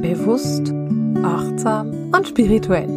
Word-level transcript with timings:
bewusst, 0.00 0.72
achtsam 1.24 2.12
und 2.14 2.28
spirituell. 2.28 2.88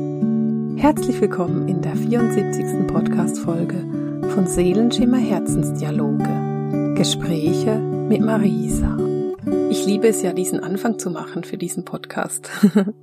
Herzlich 0.78 1.20
willkommen 1.20 1.68
in 1.68 1.82
der 1.82 1.96
74. 1.96 2.88
Podcast-Folge 2.88 4.30
von 4.30 4.46
Seelenschimmer 4.46 5.18
Herzensdialoge. 5.18 6.94
Gespräche 6.96 7.80
mit 7.80 8.22
Marisa. 8.22 8.98
Ich 9.72 9.84
liebe 9.88 10.10
es 10.10 10.22
ja, 10.22 10.32
diesen 10.32 10.60
Anfang 10.60 11.00
zu 11.00 11.10
machen 11.10 11.44
für 11.44 11.58
diesen 11.58 11.86
Podcast. 11.86 12.52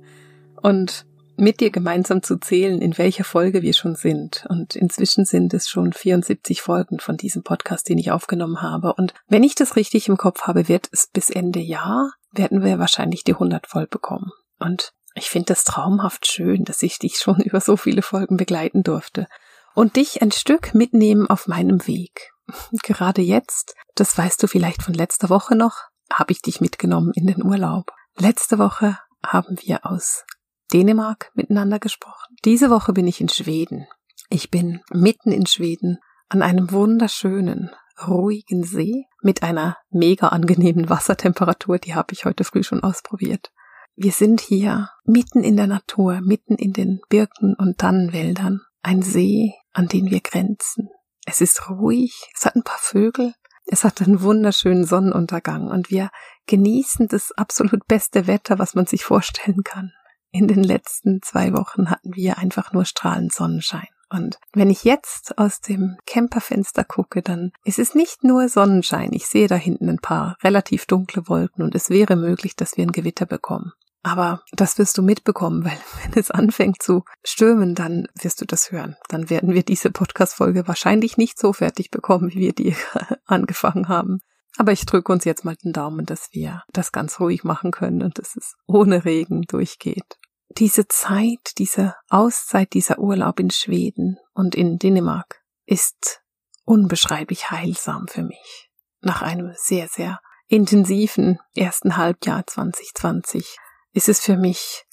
und 0.61 1.05
mit 1.39 1.59
dir 1.59 1.71
gemeinsam 1.71 2.21
zu 2.21 2.37
zählen, 2.37 2.81
in 2.81 2.97
welcher 2.97 3.23
Folge 3.23 3.61
wir 3.61 3.73
schon 3.73 3.95
sind. 3.95 4.45
Und 4.49 4.75
inzwischen 4.75 5.25
sind 5.25 5.53
es 5.53 5.67
schon 5.67 5.93
74 5.93 6.61
Folgen 6.61 6.99
von 6.99 7.17
diesem 7.17 7.43
Podcast, 7.43 7.89
den 7.89 7.97
ich 7.97 8.11
aufgenommen 8.11 8.61
habe. 8.61 8.93
Und 8.93 9.13
wenn 9.27 9.43
ich 9.43 9.55
das 9.55 9.75
richtig 9.75 10.07
im 10.07 10.17
Kopf 10.17 10.43
habe, 10.43 10.67
wird 10.67 10.89
es 10.91 11.07
bis 11.07 11.29
Ende 11.29 11.59
Jahr, 11.59 12.11
werden 12.31 12.63
wir 12.63 12.79
wahrscheinlich 12.79 13.23
die 13.23 13.33
100 13.33 13.67
voll 13.67 13.87
bekommen. 13.87 14.31
Und 14.59 14.91
ich 15.15 15.29
finde 15.29 15.47
das 15.47 15.63
traumhaft 15.63 16.27
schön, 16.27 16.63
dass 16.63 16.83
ich 16.83 16.99
dich 16.99 17.17
schon 17.17 17.39
über 17.41 17.61
so 17.61 17.77
viele 17.77 18.01
Folgen 18.01 18.37
begleiten 18.37 18.83
durfte 18.83 19.27
und 19.75 19.95
dich 19.95 20.21
ein 20.21 20.31
Stück 20.31 20.73
mitnehmen 20.73 21.29
auf 21.29 21.47
meinem 21.47 21.87
Weg. 21.87 22.31
Gerade 22.83 23.21
jetzt, 23.21 23.75
das 23.95 24.17
weißt 24.17 24.41
du 24.43 24.47
vielleicht 24.47 24.83
von 24.83 24.93
letzter 24.93 25.29
Woche 25.29 25.55
noch, 25.55 25.77
habe 26.11 26.31
ich 26.31 26.41
dich 26.41 26.59
mitgenommen 26.59 27.11
in 27.15 27.27
den 27.27 27.43
Urlaub. 27.43 27.91
Letzte 28.17 28.57
Woche 28.57 28.97
haben 29.23 29.57
wir 29.61 29.85
aus 29.85 30.25
Dänemark 30.71 31.31
miteinander 31.33 31.79
gesprochen. 31.79 32.35
Diese 32.45 32.69
Woche 32.69 32.93
bin 32.93 33.07
ich 33.07 33.21
in 33.21 33.29
Schweden. 33.29 33.87
Ich 34.29 34.51
bin 34.51 34.81
mitten 34.91 35.31
in 35.31 35.45
Schweden 35.45 35.97
an 36.29 36.43
einem 36.43 36.71
wunderschönen, 36.71 37.71
ruhigen 38.07 38.63
See 38.63 39.05
mit 39.21 39.43
einer 39.43 39.77
mega 39.89 40.27
angenehmen 40.27 40.89
Wassertemperatur, 40.89 41.79
die 41.79 41.95
habe 41.95 42.13
ich 42.13 42.25
heute 42.25 42.43
früh 42.43 42.63
schon 42.63 42.83
ausprobiert. 42.83 43.51
Wir 43.95 44.11
sind 44.11 44.39
hier 44.39 44.89
mitten 45.03 45.43
in 45.43 45.57
der 45.57 45.67
Natur, 45.67 46.21
mitten 46.21 46.55
in 46.55 46.71
den 46.71 47.01
Birken 47.09 47.55
und 47.55 47.79
Tannenwäldern. 47.79 48.61
Ein 48.81 49.01
See, 49.01 49.53
an 49.73 49.87
den 49.87 50.09
wir 50.09 50.21
grenzen. 50.21 50.89
Es 51.25 51.41
ist 51.41 51.69
ruhig, 51.69 52.29
es 52.33 52.45
hat 52.45 52.55
ein 52.55 52.63
paar 52.63 52.79
Vögel, 52.79 53.33
es 53.65 53.83
hat 53.83 54.01
einen 54.01 54.21
wunderschönen 54.21 54.85
Sonnenuntergang 54.85 55.67
und 55.67 55.89
wir 55.89 56.11
genießen 56.45 57.07
das 57.07 57.31
absolut 57.33 57.85
beste 57.87 58.25
Wetter, 58.27 58.57
was 58.57 58.73
man 58.73 58.85
sich 58.85 59.03
vorstellen 59.03 59.63
kann 59.63 59.91
in 60.31 60.47
den 60.47 60.63
letzten 60.63 61.21
zwei 61.21 61.53
Wochen 61.53 61.89
hatten 61.89 62.15
wir 62.15 62.37
einfach 62.37 62.73
nur 62.73 62.85
strahlend 62.85 63.33
Sonnenschein. 63.33 63.87
Und 64.11 64.39
wenn 64.53 64.71
ich 64.71 64.83
jetzt 64.83 65.37
aus 65.37 65.61
dem 65.61 65.97
Camperfenster 66.07 66.83
gucke, 66.83 67.21
dann 67.21 67.51
ist 67.63 67.77
es 67.77 67.93
nicht 67.93 68.23
nur 68.23 68.49
Sonnenschein. 68.49 69.13
Ich 69.13 69.27
sehe 69.27 69.47
da 69.47 69.55
hinten 69.55 69.87
ein 69.87 69.99
paar 69.99 70.35
relativ 70.43 70.87
dunkle 70.87 71.27
Wolken 71.27 71.63
und 71.63 71.75
es 71.75 71.89
wäre 71.91 72.15
möglich, 72.15 72.55
dass 72.55 72.75
wir 72.75 72.85
ein 72.85 72.91
Gewitter 72.91 73.27
bekommen. 73.27 73.71
Aber 74.01 74.41
das 74.51 74.77
wirst 74.77 74.97
du 74.97 75.03
mitbekommen, 75.03 75.63
weil 75.65 75.77
wenn 76.03 76.19
es 76.19 76.31
anfängt 76.31 76.81
zu 76.81 77.03
stürmen, 77.23 77.75
dann 77.75 78.07
wirst 78.19 78.41
du 78.41 78.45
das 78.45 78.71
hören. 78.71 78.95
Dann 79.09 79.29
werden 79.29 79.53
wir 79.53 79.63
diese 79.63 79.91
Podcast-Folge 79.91 80.67
wahrscheinlich 80.67 81.17
nicht 81.17 81.37
so 81.37 81.53
fertig 81.53 81.91
bekommen, 81.91 82.31
wie 82.31 82.39
wir 82.39 82.53
die 82.53 82.75
angefangen 83.25 83.89
haben. 83.89 84.21
Aber 84.57 84.71
ich 84.71 84.85
drücke 84.85 85.11
uns 85.11 85.25
jetzt 85.25 85.45
mal 85.45 85.55
den 85.55 85.73
Daumen, 85.73 86.05
dass 86.05 86.29
wir 86.31 86.63
das 86.73 86.91
ganz 86.91 87.19
ruhig 87.19 87.43
machen 87.43 87.71
können 87.71 88.01
und 88.01 88.17
dass 88.17 88.35
es 88.35 88.55
ohne 88.67 89.05
Regen 89.05 89.43
durchgeht. 89.43 90.17
Diese 90.57 90.87
Zeit, 90.87 91.57
diese 91.57 91.95
Auszeit, 92.09 92.73
dieser 92.73 92.99
Urlaub 92.99 93.39
in 93.39 93.51
Schweden 93.51 94.17
und 94.33 94.55
in 94.55 94.79
Dänemark 94.79 95.41
ist 95.65 96.21
unbeschreiblich 96.65 97.51
heilsam 97.51 98.07
für 98.07 98.23
mich. 98.23 98.71
Nach 99.01 99.21
einem 99.21 99.53
sehr, 99.55 99.87
sehr 99.87 100.19
intensiven 100.47 101.39
ersten 101.55 101.95
Halbjahr 101.95 102.45
2020 102.45 103.57
ist 103.93 104.09
es 104.09 104.19
für 104.19 104.35
mich 104.35 104.85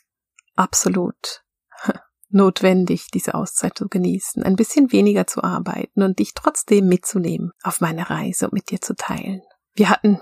absolut 0.55 1.43
notwendig, 2.29 3.09
diese 3.13 3.35
Auszeit 3.35 3.79
zu 3.79 3.89
genießen, 3.89 4.43
ein 4.43 4.57
bisschen 4.57 4.93
weniger 4.93 5.27
zu 5.27 5.43
arbeiten 5.43 6.03
und 6.03 6.19
dich 6.19 6.35
trotzdem 6.35 6.89
mitzunehmen 6.89 7.53
auf 7.63 7.81
meine 7.81 8.11
Reise 8.11 8.47
und 8.47 8.53
mit 8.53 8.71
dir 8.71 8.81
zu 8.81 8.95
teilen. 8.95 9.43
Wir 9.75 9.91
hatten, 9.91 10.21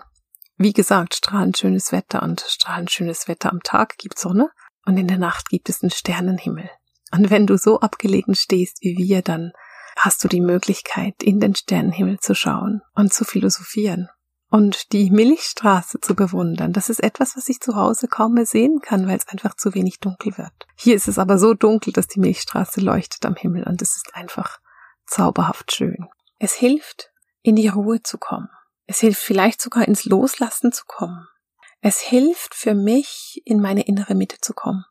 wie 0.56 0.73
gesagt, 0.73 1.15
strahlend 1.15 1.56
schönes 1.56 1.93
Wetter 1.93 2.23
und 2.23 2.45
strahlend 2.47 2.91
schönes 2.91 3.28
Wetter 3.28 3.51
am 3.51 3.62
Tag 3.62 3.97
gibt 3.99 4.19
Sonne 4.19 4.51
und 4.84 4.97
in 4.97 5.09
der 5.09 5.19
Nacht 5.19 5.49
gibt 5.49 5.69
es 5.69 5.83
einen 5.83 5.91
Sternenhimmel. 5.91 6.71
Und 7.12 7.31
wenn 7.31 7.47
du 7.47 7.56
so 7.56 7.81
abgelegen 7.81 8.34
stehst 8.34 8.78
wie 8.83 8.97
wir, 8.97 9.23
dann 9.23 9.53
hast 9.97 10.23
du 10.25 10.28
die 10.28 10.41
Möglichkeit, 10.41 11.23
in 11.23 11.41
den 11.41 11.55
Sternenhimmel 11.55 12.19
zu 12.19 12.34
schauen 12.34 12.83
und 12.95 13.12
zu 13.12 13.25
philosophieren 13.25 14.09
und 14.54 14.92
die 14.92 15.10
Milchstraße 15.10 15.98
zu 15.98 16.15
bewundern. 16.15 16.72
Das 16.72 16.88
ist 16.88 17.03
etwas, 17.03 17.37
was 17.37 17.48
ich 17.48 17.59
zu 17.59 17.75
Hause 17.75 18.06
kaum 18.06 18.34
mehr 18.34 18.47
sehen 18.47 18.78
kann, 18.81 19.09
weil 19.09 19.16
es 19.16 19.26
einfach 19.26 19.56
zu 19.56 19.75
wenig 19.75 19.98
dunkel 19.98 20.38
wird. 20.38 20.53
Hier 20.76 20.94
ist 20.94 21.09
es 21.09 21.19
aber 21.19 21.38
so 21.38 21.54
dunkel, 21.54 21.92
dass 21.92 22.06
die 22.06 22.20
Milchstraße 22.20 22.81
leuchtet 22.81 23.26
am 23.26 23.34
Himmel 23.34 23.65
und 23.65 23.82
es 23.82 23.97
ist 23.97 24.15
einfach 24.15 24.60
zauberhaft 25.06 25.75
schön. 25.75 26.06
Es 26.38 26.53
hilft, 26.53 27.10
in 27.42 27.56
die 27.56 27.66
Ruhe 27.66 28.04
zu 28.04 28.16
kommen. 28.16 28.48
Es 28.87 29.00
hilft 29.00 29.20
vielleicht 29.20 29.60
sogar 29.60 29.88
ins 29.88 30.04
Loslassen 30.04 30.71
zu 30.71 30.84
kommen. 30.86 31.26
Es 31.81 31.98
hilft 31.98 32.54
für 32.54 32.75
mich, 32.75 33.42
in 33.44 33.60
meine 33.60 33.84
innere 33.84 34.15
Mitte 34.15 34.36
zu 34.41 34.54
kommen. 34.54 34.84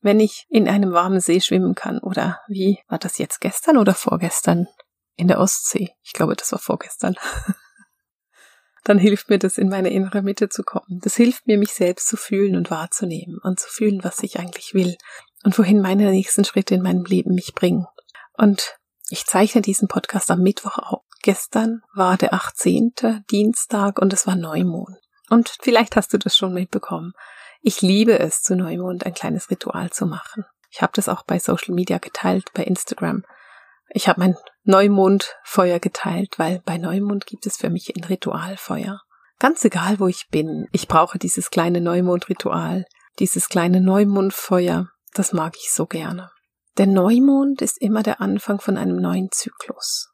Wenn 0.00 0.18
ich 0.18 0.44
in 0.48 0.68
einem 0.68 0.92
warmen 0.92 1.20
See 1.20 1.40
schwimmen 1.40 1.76
kann 1.76 2.00
oder 2.00 2.40
wie 2.48 2.80
war 2.88 2.98
das 2.98 3.18
jetzt 3.18 3.40
gestern 3.40 3.76
oder 3.76 3.94
vorgestern 3.94 4.66
in 5.14 5.28
der 5.28 5.38
Ostsee? 5.38 5.90
Ich 6.02 6.14
glaube, 6.14 6.34
das 6.34 6.50
war 6.50 6.58
vorgestern. 6.58 7.14
dann 8.84 8.98
hilft 8.98 9.30
mir 9.30 9.38
das, 9.38 9.58
in 9.58 9.68
meine 9.68 9.90
innere 9.90 10.22
Mitte 10.22 10.48
zu 10.48 10.62
kommen. 10.62 11.00
Das 11.02 11.16
hilft 11.16 11.46
mir, 11.46 11.58
mich 11.58 11.72
selbst 11.72 12.06
zu 12.06 12.16
fühlen 12.16 12.54
und 12.54 12.70
wahrzunehmen 12.70 13.38
und 13.42 13.58
zu 13.58 13.68
fühlen, 13.68 14.04
was 14.04 14.22
ich 14.22 14.38
eigentlich 14.38 14.74
will 14.74 14.96
und 15.42 15.58
wohin 15.58 15.80
meine 15.80 16.10
nächsten 16.10 16.44
Schritte 16.44 16.74
in 16.74 16.82
meinem 16.82 17.04
Leben 17.04 17.34
mich 17.34 17.54
bringen. 17.54 17.86
Und 18.34 18.78
ich 19.08 19.26
zeichne 19.26 19.62
diesen 19.62 19.88
Podcast 19.88 20.30
am 20.30 20.40
Mittwoch 20.40 20.78
auf. 20.78 21.02
Gestern 21.22 21.82
war 21.94 22.16
der 22.18 22.34
18. 22.34 22.92
Dienstag 23.30 23.98
und 23.98 24.12
es 24.12 24.26
war 24.26 24.36
Neumond. 24.36 24.98
Und 25.30 25.56
vielleicht 25.62 25.96
hast 25.96 26.12
du 26.12 26.18
das 26.18 26.36
schon 26.36 26.52
mitbekommen. 26.52 27.12
Ich 27.62 27.80
liebe 27.80 28.18
es, 28.18 28.42
zu 28.42 28.56
Neumond 28.56 29.06
ein 29.06 29.14
kleines 29.14 29.50
Ritual 29.50 29.90
zu 29.90 30.04
machen. 30.04 30.44
Ich 30.70 30.82
habe 30.82 30.92
das 30.94 31.08
auch 31.08 31.22
bei 31.22 31.38
Social 31.38 31.74
Media 31.74 31.98
geteilt, 31.98 32.50
bei 32.52 32.64
Instagram. 32.64 33.24
Ich 33.90 34.08
habe 34.08 34.20
mein 34.20 34.36
Neumondfeuer 34.64 35.78
geteilt, 35.78 36.38
weil 36.38 36.60
bei 36.64 36.78
Neumond 36.78 37.26
gibt 37.26 37.46
es 37.46 37.56
für 37.56 37.70
mich 37.70 37.94
ein 37.94 38.04
Ritualfeuer. 38.04 39.00
Ganz 39.38 39.64
egal, 39.64 40.00
wo 40.00 40.06
ich 40.08 40.28
bin, 40.30 40.66
ich 40.72 40.88
brauche 40.88 41.18
dieses 41.18 41.50
kleine 41.50 41.80
Neumondritual, 41.80 42.86
dieses 43.18 43.48
kleine 43.48 43.80
Neumondfeuer, 43.80 44.88
das 45.12 45.32
mag 45.32 45.54
ich 45.56 45.70
so 45.70 45.86
gerne. 45.86 46.30
Der 46.76 46.86
Neumond 46.86 47.62
ist 47.62 47.80
immer 47.80 48.02
der 48.02 48.20
Anfang 48.20 48.60
von 48.60 48.76
einem 48.76 48.96
neuen 48.96 49.30
Zyklus. 49.30 50.10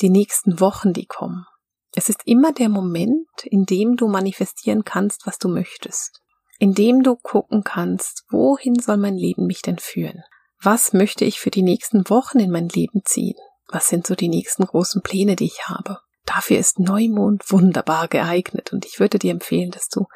Die 0.00 0.10
nächsten 0.10 0.58
Wochen, 0.58 0.92
die 0.92 1.06
kommen. 1.06 1.46
Es 1.94 2.08
ist 2.08 2.22
immer 2.24 2.52
der 2.52 2.68
Moment, 2.68 3.28
in 3.44 3.64
dem 3.64 3.96
du 3.96 4.08
manifestieren 4.08 4.84
kannst, 4.84 5.26
was 5.26 5.38
du 5.38 5.48
möchtest. 5.48 6.20
In 6.58 6.74
dem 6.74 7.02
du 7.02 7.16
gucken 7.16 7.64
kannst, 7.64 8.24
wohin 8.30 8.78
soll 8.78 8.96
mein 8.96 9.16
Leben 9.16 9.46
mich 9.46 9.62
denn 9.62 9.78
führen? 9.78 10.22
Was 10.62 10.92
möchte 10.92 11.24
ich 11.24 11.40
für 11.40 11.50
die 11.50 11.62
nächsten 11.62 12.08
Wochen 12.10 12.38
in 12.38 12.50
mein 12.50 12.68
Leben 12.68 13.02
ziehen? 13.04 13.36
Was 13.68 13.88
sind 13.88 14.06
so 14.06 14.14
die 14.14 14.28
nächsten 14.28 14.66
großen 14.66 15.00
Pläne, 15.00 15.36
die 15.36 15.46
ich 15.46 15.68
habe? 15.68 16.00
Dafür 16.26 16.58
ist 16.58 16.78
Neumond 16.78 17.50
wunderbar 17.50 18.08
geeignet 18.08 18.72
und 18.72 18.84
ich 18.84 19.00
würde 19.00 19.18
dir 19.18 19.30
empfehlen, 19.30 19.70
dass 19.70 19.88
du 19.88 20.06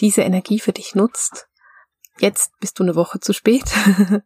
diese 0.00 0.20
Energie 0.22 0.60
für 0.60 0.72
dich 0.72 0.94
nutzt. 0.94 1.46
Jetzt 2.18 2.52
bist 2.60 2.78
du 2.78 2.82
eine 2.82 2.96
Woche 2.96 3.18
zu 3.18 3.32
spät, 3.32 3.64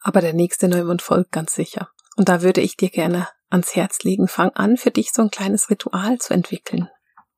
aber 0.00 0.20
der 0.20 0.34
nächste 0.34 0.68
Neumond 0.68 1.02
folgt 1.02 1.32
ganz 1.32 1.54
sicher. 1.54 1.88
Und 2.16 2.28
da 2.28 2.42
würde 2.42 2.60
ich 2.60 2.76
dir 2.76 2.90
gerne 2.90 3.26
ans 3.48 3.74
Herz 3.74 4.02
legen, 4.02 4.28
fang 4.28 4.50
an, 4.50 4.76
für 4.76 4.90
dich 4.90 5.12
so 5.12 5.22
ein 5.22 5.30
kleines 5.30 5.70
Ritual 5.70 6.18
zu 6.18 6.34
entwickeln. 6.34 6.88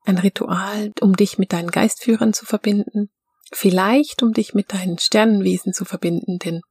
Ein 0.05 0.17
Ritual, 0.17 0.91
um 1.01 1.15
dich 1.15 1.37
mit 1.37 1.53
deinen 1.53 1.71
Geistführern 1.71 2.33
zu 2.33 2.45
verbinden, 2.45 3.09
vielleicht 3.51 4.21
um 4.21 4.33
dich 4.33 4.53
mit 4.53 4.73
deinen 4.73 4.97
Sternenwesen 4.97 5.73
zu 5.73 5.85
verbinden, 5.85 6.39
denn 6.39 6.61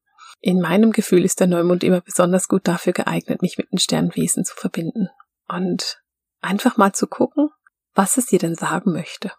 in 0.40 0.60
meinem 0.60 0.92
Gefühl 0.92 1.24
ist 1.24 1.40
der 1.40 1.46
Neumond 1.46 1.82
immer 1.84 2.00
besonders 2.00 2.48
gut 2.48 2.66
dafür 2.68 2.92
geeignet, 2.92 3.42
mich 3.42 3.58
mit 3.58 3.72
den 3.72 3.78
Sternenwesen 3.78 4.44
zu 4.44 4.54
verbinden. 4.54 5.08
Und 5.48 6.00
einfach 6.40 6.76
mal 6.76 6.92
zu 6.92 7.06
gucken, 7.06 7.48
was 7.94 8.16
es 8.16 8.26
dir 8.26 8.38
denn 8.38 8.54
sagen 8.54 8.92
möchte. 8.92 9.32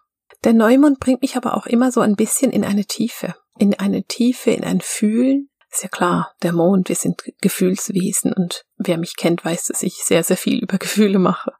Der 0.44 0.52
Neumond 0.52 1.00
bringt 1.00 1.22
mich 1.22 1.36
aber 1.36 1.56
auch 1.56 1.66
immer 1.66 1.92
so 1.92 2.00
ein 2.00 2.16
bisschen 2.16 2.50
in 2.50 2.64
eine 2.64 2.84
Tiefe, 2.84 3.34
in 3.58 3.78
eine 3.78 4.04
Tiefe, 4.04 4.50
in 4.50 4.64
ein 4.64 4.80
Fühlen, 4.80 5.50
ist 5.70 5.82
ja 5.82 5.88
klar, 5.88 6.34
der 6.42 6.52
Mond, 6.52 6.88
wir 6.88 6.96
sind 6.96 7.22
Gefühlswesen 7.40 8.32
und 8.32 8.64
wer 8.76 8.98
mich 8.98 9.16
kennt, 9.16 9.44
weiß, 9.44 9.66
dass 9.66 9.82
ich 9.82 9.94
sehr, 10.04 10.24
sehr 10.24 10.36
viel 10.36 10.58
über 10.58 10.78
Gefühle 10.78 11.18
mache. 11.18 11.52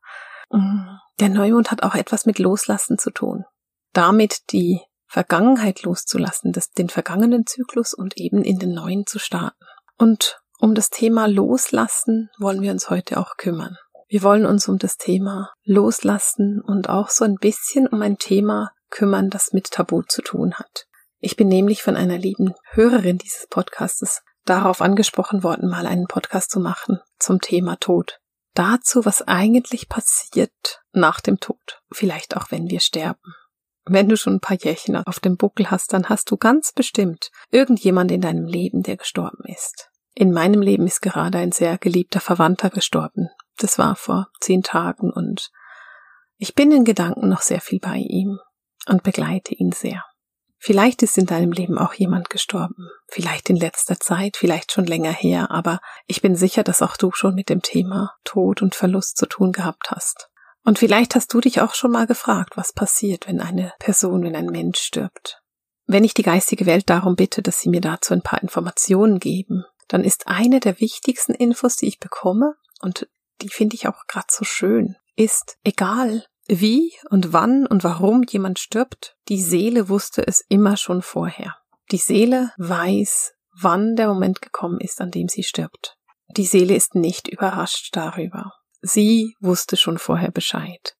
Mm, 0.50 0.96
der 1.20 1.28
Neumond 1.28 1.70
hat 1.70 1.82
auch 1.82 1.94
etwas 1.94 2.26
mit 2.26 2.38
Loslassen 2.38 2.98
zu 2.98 3.10
tun. 3.10 3.44
Damit 3.92 4.50
die 4.50 4.80
Vergangenheit 5.10 5.82
loszulassen, 5.82 6.52
das, 6.52 6.70
den 6.70 6.88
vergangenen 6.88 7.44
Zyklus 7.44 7.94
und 7.94 8.16
eben 8.16 8.44
in 8.44 8.60
den 8.60 8.72
neuen 8.72 9.06
zu 9.06 9.18
starten. 9.18 9.64
Und 9.98 10.40
um 10.60 10.76
das 10.76 10.88
Thema 10.88 11.26
Loslassen 11.26 12.30
wollen 12.38 12.62
wir 12.62 12.70
uns 12.70 12.90
heute 12.90 13.18
auch 13.18 13.36
kümmern. 13.36 13.76
Wir 14.06 14.22
wollen 14.22 14.46
uns 14.46 14.68
um 14.68 14.78
das 14.78 14.98
Thema 14.98 15.50
Loslassen 15.64 16.60
und 16.64 16.88
auch 16.88 17.10
so 17.10 17.24
ein 17.24 17.34
bisschen 17.34 17.88
um 17.88 18.02
ein 18.02 18.18
Thema 18.18 18.70
kümmern, 18.88 19.30
das 19.30 19.52
mit 19.52 19.72
Tabu 19.72 20.02
zu 20.02 20.22
tun 20.22 20.54
hat. 20.54 20.86
Ich 21.18 21.34
bin 21.34 21.48
nämlich 21.48 21.82
von 21.82 21.96
einer 21.96 22.16
lieben 22.16 22.54
Hörerin 22.70 23.18
dieses 23.18 23.48
Podcastes 23.48 24.22
darauf 24.44 24.80
angesprochen 24.80 25.42
worden, 25.42 25.68
mal 25.68 25.86
einen 25.86 26.06
Podcast 26.06 26.52
zu 26.52 26.60
machen 26.60 27.00
zum 27.18 27.40
Thema 27.40 27.76
Tod. 27.76 28.20
Dazu, 28.54 29.04
was 29.04 29.22
eigentlich 29.22 29.88
passiert 29.88 30.82
nach 30.92 31.20
dem 31.20 31.40
Tod. 31.40 31.80
Vielleicht 31.90 32.36
auch, 32.36 32.52
wenn 32.52 32.70
wir 32.70 32.80
sterben. 32.80 33.34
Wenn 33.92 34.08
du 34.08 34.16
schon 34.16 34.34
ein 34.34 34.40
paar 34.40 34.56
Jährchen 34.56 34.94
auf 34.94 35.18
dem 35.18 35.36
Buckel 35.36 35.68
hast, 35.68 35.92
dann 35.92 36.08
hast 36.08 36.30
du 36.30 36.36
ganz 36.36 36.70
bestimmt 36.72 37.32
irgendjemand 37.50 38.12
in 38.12 38.20
deinem 38.20 38.46
Leben, 38.46 38.84
der 38.84 38.96
gestorben 38.96 39.42
ist. 39.46 39.90
In 40.14 40.30
meinem 40.30 40.62
Leben 40.62 40.86
ist 40.86 41.00
gerade 41.00 41.38
ein 41.38 41.50
sehr 41.50 41.76
geliebter 41.76 42.20
Verwandter 42.20 42.70
gestorben. 42.70 43.30
Das 43.56 43.78
war 43.78 43.96
vor 43.96 44.28
zehn 44.40 44.62
Tagen 44.62 45.10
und 45.12 45.50
ich 46.36 46.54
bin 46.54 46.70
in 46.70 46.84
Gedanken 46.84 47.28
noch 47.28 47.40
sehr 47.40 47.60
viel 47.60 47.80
bei 47.80 47.96
ihm 47.96 48.38
und 48.86 49.02
begleite 49.02 49.56
ihn 49.56 49.72
sehr. 49.72 50.04
Vielleicht 50.56 51.02
ist 51.02 51.18
in 51.18 51.26
deinem 51.26 51.50
Leben 51.50 51.76
auch 51.76 51.94
jemand 51.94 52.30
gestorben, 52.30 52.90
vielleicht 53.08 53.50
in 53.50 53.56
letzter 53.56 53.98
Zeit, 53.98 54.36
vielleicht 54.36 54.70
schon 54.70 54.86
länger 54.86 55.10
her, 55.10 55.50
aber 55.50 55.80
ich 56.06 56.22
bin 56.22 56.36
sicher, 56.36 56.62
dass 56.62 56.80
auch 56.80 56.96
du 56.96 57.10
schon 57.10 57.34
mit 57.34 57.48
dem 57.48 57.62
Thema 57.62 58.14
Tod 58.22 58.62
und 58.62 58.76
Verlust 58.76 59.16
zu 59.16 59.26
tun 59.26 59.50
gehabt 59.50 59.90
hast. 59.90 60.29
Und 60.64 60.78
vielleicht 60.78 61.14
hast 61.14 61.32
du 61.32 61.40
dich 61.40 61.60
auch 61.60 61.74
schon 61.74 61.90
mal 61.90 62.06
gefragt, 62.06 62.56
was 62.56 62.72
passiert, 62.72 63.26
wenn 63.26 63.40
eine 63.40 63.72
Person, 63.78 64.22
wenn 64.22 64.36
ein 64.36 64.46
Mensch 64.46 64.80
stirbt. 64.80 65.42
Wenn 65.86 66.04
ich 66.04 66.14
die 66.14 66.22
geistige 66.22 66.66
Welt 66.66 66.88
darum 66.90 67.16
bitte, 67.16 67.42
dass 67.42 67.60
sie 67.60 67.68
mir 67.68 67.80
dazu 67.80 68.14
ein 68.14 68.22
paar 68.22 68.42
Informationen 68.42 69.18
geben, 69.18 69.64
dann 69.88 70.04
ist 70.04 70.28
eine 70.28 70.60
der 70.60 70.80
wichtigsten 70.80 71.34
Infos, 71.34 71.76
die 71.76 71.88
ich 71.88 71.98
bekomme, 71.98 72.54
und 72.80 73.08
die 73.42 73.48
finde 73.48 73.74
ich 73.74 73.88
auch 73.88 74.06
gerade 74.06 74.28
so 74.30 74.44
schön, 74.44 74.96
ist, 75.16 75.58
egal 75.64 76.24
wie 76.46 76.92
und 77.10 77.32
wann 77.32 77.66
und 77.66 77.84
warum 77.84 78.24
jemand 78.28 78.58
stirbt, 78.58 79.16
die 79.28 79.40
Seele 79.40 79.88
wusste 79.88 80.26
es 80.26 80.44
immer 80.48 80.76
schon 80.76 81.02
vorher. 81.02 81.56
Die 81.90 81.98
Seele 81.98 82.52
weiß, 82.56 83.34
wann 83.60 83.96
der 83.96 84.08
Moment 84.08 84.42
gekommen 84.42 84.80
ist, 84.80 85.00
an 85.00 85.10
dem 85.10 85.28
sie 85.28 85.42
stirbt. 85.42 85.96
Die 86.36 86.44
Seele 86.44 86.74
ist 86.74 86.94
nicht 86.94 87.28
überrascht 87.28 87.90
darüber. 87.96 88.52
Sie 88.82 89.36
wusste 89.40 89.76
schon 89.76 89.98
vorher 89.98 90.30
Bescheid. 90.30 90.96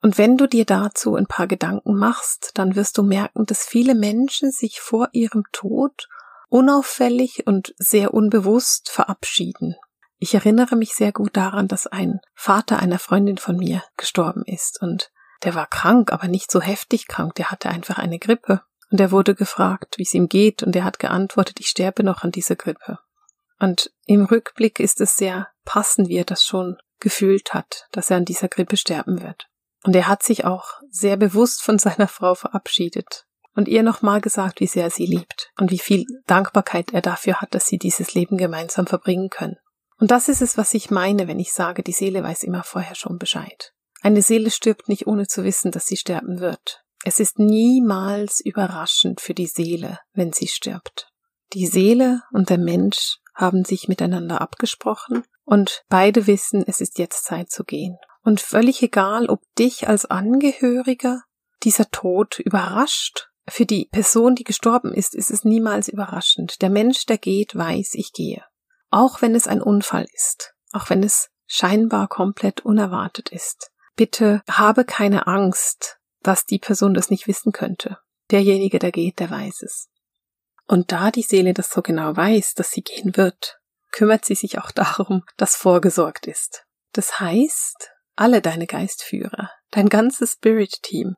Und 0.00 0.18
wenn 0.18 0.36
du 0.36 0.48
dir 0.48 0.64
dazu 0.64 1.14
ein 1.14 1.26
paar 1.26 1.46
Gedanken 1.46 1.96
machst, 1.96 2.50
dann 2.54 2.74
wirst 2.74 2.98
du 2.98 3.02
merken, 3.02 3.46
dass 3.46 3.64
viele 3.64 3.94
Menschen 3.94 4.50
sich 4.50 4.80
vor 4.80 5.08
ihrem 5.12 5.44
Tod 5.52 6.08
unauffällig 6.48 7.46
und 7.46 7.72
sehr 7.78 8.12
unbewusst 8.12 8.90
verabschieden. 8.90 9.76
Ich 10.18 10.34
erinnere 10.34 10.76
mich 10.76 10.94
sehr 10.94 11.12
gut 11.12 11.36
daran, 11.36 11.68
dass 11.68 11.86
ein 11.86 12.20
Vater 12.34 12.78
einer 12.78 12.98
Freundin 12.98 13.38
von 13.38 13.56
mir 13.56 13.82
gestorben 13.96 14.42
ist 14.44 14.80
und 14.82 15.10
der 15.44 15.54
war 15.54 15.66
krank, 15.66 16.12
aber 16.12 16.28
nicht 16.28 16.50
so 16.50 16.60
heftig 16.60 17.08
krank, 17.08 17.34
der 17.36 17.50
hatte 17.50 17.68
einfach 17.68 17.98
eine 17.98 18.18
Grippe. 18.18 18.62
Und 18.90 19.00
er 19.00 19.10
wurde 19.10 19.34
gefragt, 19.34 19.94
wie 19.96 20.02
es 20.02 20.14
ihm 20.14 20.28
geht, 20.28 20.62
und 20.62 20.76
er 20.76 20.84
hat 20.84 20.98
geantwortet, 20.98 21.58
ich 21.58 21.68
sterbe 21.68 22.04
noch 22.04 22.22
an 22.22 22.30
dieser 22.30 22.56
Grippe. 22.56 22.98
Und 23.62 23.92
im 24.06 24.24
Rückblick 24.24 24.80
ist 24.80 25.00
es 25.00 25.14
sehr 25.14 25.46
passend, 25.64 26.08
wie 26.08 26.16
er 26.16 26.24
das 26.24 26.44
schon 26.44 26.78
gefühlt 26.98 27.54
hat, 27.54 27.86
dass 27.92 28.10
er 28.10 28.16
an 28.16 28.24
dieser 28.24 28.48
Grippe 28.48 28.76
sterben 28.76 29.22
wird. 29.22 29.46
Und 29.84 29.94
er 29.94 30.08
hat 30.08 30.24
sich 30.24 30.44
auch 30.44 30.64
sehr 30.90 31.16
bewusst 31.16 31.62
von 31.62 31.78
seiner 31.78 32.08
Frau 32.08 32.34
verabschiedet 32.34 33.24
und 33.54 33.68
ihr 33.68 33.84
nochmal 33.84 34.20
gesagt, 34.20 34.58
wie 34.58 34.66
sehr 34.66 34.84
er 34.84 34.90
sie 34.90 35.06
liebt 35.06 35.52
und 35.60 35.70
wie 35.70 35.78
viel 35.78 36.06
Dankbarkeit 36.26 36.92
er 36.92 37.02
dafür 37.02 37.40
hat, 37.40 37.54
dass 37.54 37.68
sie 37.68 37.78
dieses 37.78 38.14
Leben 38.14 38.36
gemeinsam 38.36 38.88
verbringen 38.88 39.30
können. 39.30 39.58
Und 39.96 40.10
das 40.10 40.28
ist 40.28 40.42
es, 40.42 40.58
was 40.58 40.74
ich 40.74 40.90
meine, 40.90 41.28
wenn 41.28 41.38
ich 41.38 41.52
sage, 41.52 41.84
die 41.84 41.92
Seele 41.92 42.24
weiß 42.24 42.42
immer 42.42 42.64
vorher 42.64 42.96
schon 42.96 43.16
Bescheid. 43.16 43.72
Eine 44.00 44.22
Seele 44.22 44.50
stirbt 44.50 44.88
nicht 44.88 45.06
ohne 45.06 45.28
zu 45.28 45.44
wissen, 45.44 45.70
dass 45.70 45.86
sie 45.86 45.96
sterben 45.96 46.40
wird. 46.40 46.82
Es 47.04 47.20
ist 47.20 47.38
niemals 47.38 48.40
überraschend 48.40 49.20
für 49.20 49.34
die 49.34 49.46
Seele, 49.46 50.00
wenn 50.14 50.32
sie 50.32 50.48
stirbt. 50.48 51.12
Die 51.52 51.68
Seele 51.68 52.22
und 52.32 52.50
der 52.50 52.58
Mensch 52.58 53.18
haben 53.34 53.64
sich 53.64 53.88
miteinander 53.88 54.40
abgesprochen 54.40 55.24
und 55.44 55.84
beide 55.88 56.26
wissen, 56.26 56.64
es 56.66 56.80
ist 56.80 56.98
jetzt 56.98 57.24
Zeit 57.24 57.50
zu 57.50 57.64
gehen. 57.64 57.98
Und 58.22 58.40
völlig 58.40 58.82
egal, 58.82 59.26
ob 59.26 59.42
dich 59.58 59.88
als 59.88 60.06
Angehöriger 60.06 61.22
dieser 61.62 61.90
Tod 61.90 62.38
überrascht, 62.38 63.28
für 63.48 63.66
die 63.66 63.88
Person, 63.90 64.34
die 64.34 64.44
gestorben 64.44 64.94
ist, 64.94 65.14
ist 65.14 65.30
es 65.30 65.44
niemals 65.44 65.88
überraschend. 65.88 66.62
Der 66.62 66.70
Mensch, 66.70 67.06
der 67.06 67.18
geht, 67.18 67.56
weiß, 67.56 67.94
ich 67.94 68.12
gehe. 68.12 68.44
Auch 68.90 69.20
wenn 69.20 69.34
es 69.34 69.48
ein 69.48 69.60
Unfall 69.60 70.06
ist, 70.14 70.54
auch 70.72 70.90
wenn 70.90 71.02
es 71.02 71.30
scheinbar 71.46 72.08
komplett 72.08 72.60
unerwartet 72.60 73.30
ist. 73.30 73.70
Bitte 73.96 74.42
habe 74.48 74.84
keine 74.84 75.26
Angst, 75.26 75.98
dass 76.22 76.46
die 76.46 76.58
Person 76.58 76.94
das 76.94 77.10
nicht 77.10 77.26
wissen 77.26 77.52
könnte. 77.52 77.98
Derjenige, 78.30 78.78
der 78.78 78.92
geht, 78.92 79.18
der 79.18 79.30
weiß 79.30 79.62
es. 79.62 79.88
Und 80.72 80.90
da 80.90 81.10
die 81.10 81.20
Seele 81.20 81.52
das 81.52 81.68
so 81.68 81.82
genau 81.82 82.16
weiß, 82.16 82.54
dass 82.54 82.70
sie 82.70 82.80
gehen 82.80 83.14
wird, 83.18 83.60
kümmert 83.90 84.24
sie 84.24 84.34
sich 84.34 84.58
auch 84.58 84.70
darum, 84.70 85.22
dass 85.36 85.54
vorgesorgt 85.54 86.26
ist. 86.26 86.64
Das 86.94 87.20
heißt, 87.20 87.90
alle 88.16 88.40
deine 88.40 88.66
Geistführer, 88.66 89.50
dein 89.70 89.90
ganzes 89.90 90.32
Spirit-Team 90.32 91.16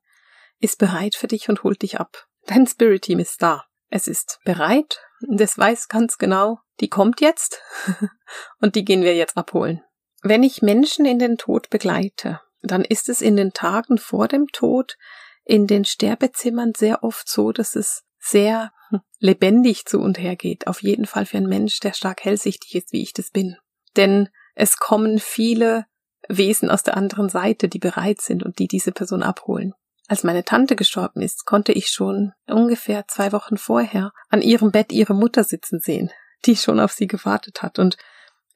ist 0.59 0.79
bereit 0.79 1.15
für 1.15 1.29
dich 1.29 1.49
und 1.49 1.63
holt 1.63 1.83
dich 1.83 2.01
ab. 2.01 2.27
Dein 2.47 2.67
Spirit-Team 2.67 3.21
ist 3.21 3.43
da. 3.43 3.63
Es 3.91 4.09
ist 4.09 4.41
bereit 4.45 5.01
und 5.29 5.41
es 5.41 5.57
weiß 5.57 5.87
ganz 5.87 6.19
genau, 6.19 6.59
die 6.81 6.89
kommt 6.89 7.21
jetzt 7.21 7.63
und 8.59 8.75
die 8.75 8.85
gehen 8.85 9.03
wir 9.03 9.15
jetzt 9.15 9.37
abholen. 9.37 9.85
Wenn 10.23 10.43
ich 10.43 10.63
Menschen 10.63 11.05
in 11.05 11.21
den 11.21 11.39
Tod 11.39 11.71
begleite, 11.71 12.41
dann 12.63 12.85
ist 12.85 13.09
es 13.09 13.21
in 13.21 13.37
den 13.37 13.53
Tagen 13.53 13.99
vor 13.99 14.27
dem 14.27 14.49
Tod 14.49 14.97
in 15.45 15.69
den 15.69 15.85
Sterbezimmern 15.85 16.73
sehr 16.77 17.05
oft 17.05 17.29
so, 17.29 17.53
dass 17.53 17.77
es 17.77 18.03
sehr 18.19 18.73
lebendig 19.19 19.87
zu 19.87 20.01
und 20.01 20.19
her 20.19 20.37
geht. 20.37 20.67
Auf 20.67 20.83
jeden 20.83 21.07
Fall 21.07 21.27
für 21.27 21.37
einen 21.37 21.49
Mensch, 21.49 21.81
der 21.81 21.93
stark 21.93 22.25
hellsichtig 22.25 22.75
ist, 22.75 22.93
wie 22.93 23.03
ich 23.03 23.13
das 23.13 23.31
bin. 23.31 23.57
Denn 23.97 24.29
es 24.55 24.77
kommen 24.77 25.19
viele 25.19 25.87
Wesen 26.29 26.71
aus 26.71 26.83
der 26.83 26.97
anderen 26.97 27.29
Seite, 27.29 27.69
die 27.69 27.79
bereit 27.79 28.21
sind 28.21 28.43
und 28.43 28.59
die 28.59 28.69
diese 28.69 28.93
Person 28.93 29.23
abholen. 29.23 29.75
Als 30.07 30.23
meine 30.23 30.45
Tante 30.45 30.77
gestorben 30.77 31.23
ist, 31.23 31.47
konnte 31.47 31.73
ich 31.73 31.89
schon 31.89 32.33
ungefähr 32.47 33.07
zwei 33.09 33.33
Wochen 33.33 33.57
vorher 33.57 34.13
an 34.29 34.43
ihrem 34.43 34.71
Bett 34.71 34.93
ihre 34.93 35.15
Mutter 35.15 35.45
sitzen 35.45 35.81
sehen, 35.81 36.11
die 36.45 36.57
schon 36.57 36.79
auf 36.79 36.93
sie 36.93 37.07
gewartet 37.07 37.63
hat. 37.63 37.79
Und 37.79 37.97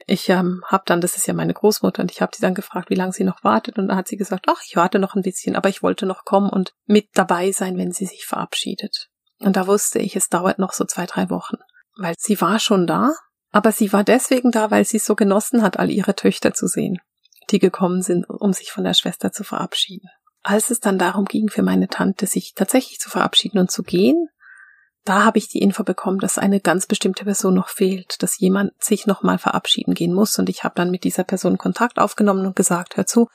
ich 0.06 0.28
ähm, 0.28 0.62
habe 0.66 0.84
dann, 0.86 1.00
das 1.00 1.16
ist 1.16 1.26
ja 1.26 1.34
meine 1.34 1.54
Großmutter, 1.54 2.02
und 2.02 2.10
ich 2.10 2.20
habe 2.20 2.32
sie 2.34 2.42
dann 2.42 2.54
gefragt, 2.54 2.90
wie 2.90 2.94
lange 2.94 3.12
sie 3.12 3.24
noch 3.24 3.44
wartet. 3.44 3.78
Und 3.78 3.88
da 3.88 3.96
hat 3.96 4.08
sie 4.08 4.16
gesagt, 4.16 4.46
ach, 4.48 4.60
ich 4.66 4.76
warte 4.76 4.98
noch 4.98 5.14
ein 5.14 5.22
bisschen, 5.22 5.56
aber 5.56 5.70
ich 5.70 5.82
wollte 5.82 6.04
noch 6.04 6.24
kommen 6.24 6.50
und 6.50 6.74
mit 6.86 7.08
dabei 7.14 7.52
sein, 7.52 7.78
wenn 7.78 7.92
sie 7.92 8.06
sich 8.06 8.26
verabschiedet. 8.26 9.08
Und 9.40 9.56
da 9.56 9.66
wusste 9.66 9.98
ich, 9.98 10.16
es 10.16 10.28
dauert 10.28 10.58
noch 10.58 10.72
so 10.72 10.84
zwei, 10.84 11.06
drei 11.06 11.30
Wochen. 11.30 11.56
Weil 11.96 12.14
sie 12.18 12.40
war 12.40 12.58
schon 12.58 12.86
da, 12.86 13.12
aber 13.50 13.72
sie 13.72 13.92
war 13.92 14.04
deswegen 14.04 14.50
da, 14.50 14.70
weil 14.70 14.84
sie 14.84 14.98
es 14.98 15.04
so 15.04 15.14
genossen 15.14 15.62
hat, 15.62 15.78
all 15.78 15.90
ihre 15.90 16.14
Töchter 16.14 16.54
zu 16.54 16.66
sehen, 16.66 16.98
die 17.50 17.58
gekommen 17.58 18.02
sind, 18.02 18.28
um 18.28 18.52
sich 18.52 18.72
von 18.72 18.84
der 18.84 18.94
Schwester 18.94 19.32
zu 19.32 19.44
verabschieden. 19.44 20.08
Als 20.42 20.70
es 20.70 20.80
dann 20.80 20.98
darum 20.98 21.24
ging, 21.24 21.48
für 21.48 21.62
meine 21.62 21.88
Tante 21.88 22.26
sich 22.26 22.54
tatsächlich 22.54 23.00
zu 23.00 23.10
verabschieden 23.10 23.58
und 23.58 23.70
zu 23.70 23.82
gehen, 23.82 24.28
da 25.04 25.24
habe 25.24 25.38
ich 25.38 25.48
die 25.48 25.60
Info 25.60 25.84
bekommen, 25.84 26.18
dass 26.18 26.36
eine 26.36 26.60
ganz 26.60 26.86
bestimmte 26.86 27.24
Person 27.24 27.54
noch 27.54 27.68
fehlt, 27.68 28.22
dass 28.22 28.38
jemand 28.38 28.72
sich 28.82 29.06
nochmal 29.06 29.38
verabschieden 29.38 29.94
gehen 29.94 30.12
muss. 30.12 30.38
Und 30.38 30.50
ich 30.50 30.64
habe 30.64 30.74
dann 30.74 30.90
mit 30.90 31.02
dieser 31.04 31.24
Person 31.24 31.56
Kontakt 31.56 31.98
aufgenommen 31.98 32.44
und 32.44 32.56
gesagt, 32.56 32.96
hör 32.96 33.06
zu, 33.06 33.28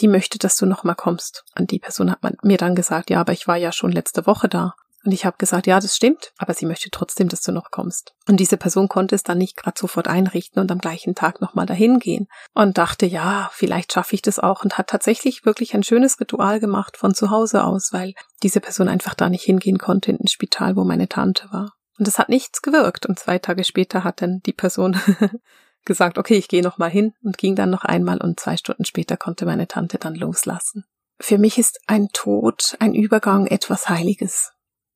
die 0.00 0.08
möchte, 0.08 0.38
dass 0.38 0.56
du 0.56 0.66
nochmal 0.66 0.96
kommst. 0.96 1.44
Und 1.58 1.70
die 1.70 1.78
Person 1.78 2.10
hat 2.10 2.18
mir 2.42 2.58
dann 2.58 2.74
gesagt, 2.74 3.08
ja, 3.08 3.20
aber 3.20 3.32
ich 3.32 3.46
war 3.48 3.56
ja 3.56 3.72
schon 3.72 3.90
letzte 3.90 4.26
Woche 4.26 4.48
da. 4.48 4.74
Und 5.04 5.12
ich 5.12 5.26
habe 5.26 5.36
gesagt, 5.36 5.66
ja, 5.66 5.78
das 5.80 5.94
stimmt, 5.94 6.32
aber 6.38 6.54
sie 6.54 6.64
möchte 6.64 6.88
trotzdem, 6.90 7.28
dass 7.28 7.42
du 7.42 7.52
noch 7.52 7.70
kommst. 7.70 8.14
Und 8.26 8.38
diese 8.38 8.56
Person 8.56 8.88
konnte 8.88 9.14
es 9.14 9.22
dann 9.22 9.36
nicht 9.36 9.56
gerade 9.56 9.78
sofort 9.78 10.08
einrichten 10.08 10.62
und 10.62 10.72
am 10.72 10.78
gleichen 10.78 11.14
Tag 11.14 11.42
nochmal 11.42 11.66
dahin 11.66 11.98
gehen. 11.98 12.26
Und 12.54 12.78
dachte, 12.78 13.04
ja, 13.04 13.50
vielleicht 13.52 13.92
schaffe 13.92 14.14
ich 14.14 14.22
das 14.22 14.38
auch 14.38 14.64
und 14.64 14.78
hat 14.78 14.88
tatsächlich 14.88 15.44
wirklich 15.44 15.74
ein 15.74 15.82
schönes 15.82 16.18
Ritual 16.20 16.58
gemacht 16.58 16.96
von 16.96 17.14
zu 17.14 17.30
Hause 17.30 17.64
aus, 17.64 17.92
weil 17.92 18.14
diese 18.42 18.60
Person 18.60 18.88
einfach 18.88 19.14
da 19.14 19.28
nicht 19.28 19.44
hingehen 19.44 19.78
konnte 19.78 20.10
in 20.10 20.18
ein 20.20 20.28
Spital, 20.28 20.74
wo 20.74 20.84
meine 20.84 21.08
Tante 21.08 21.48
war. 21.52 21.74
Und 21.98 22.08
es 22.08 22.18
hat 22.18 22.30
nichts 22.30 22.62
gewirkt. 22.62 23.04
Und 23.04 23.18
zwei 23.18 23.38
Tage 23.38 23.64
später 23.64 24.04
hat 24.04 24.22
dann 24.22 24.40
die 24.46 24.54
Person 24.54 24.98
gesagt, 25.84 26.16
okay, 26.16 26.36
ich 26.36 26.48
gehe 26.48 26.62
noch 26.62 26.78
mal 26.78 26.90
hin 26.90 27.12
und 27.22 27.36
ging 27.36 27.56
dann 27.56 27.70
noch 27.70 27.84
einmal 27.84 28.22
und 28.22 28.40
zwei 28.40 28.56
Stunden 28.56 28.86
später 28.86 29.18
konnte 29.18 29.44
meine 29.44 29.68
Tante 29.68 29.98
dann 29.98 30.14
loslassen. 30.14 30.84
Für 31.20 31.38
mich 31.38 31.58
ist 31.58 31.80
ein 31.86 32.08
Tod, 32.12 32.76
ein 32.80 32.94
Übergang 32.94 33.46
etwas 33.46 33.88
Heiliges. 33.88 34.53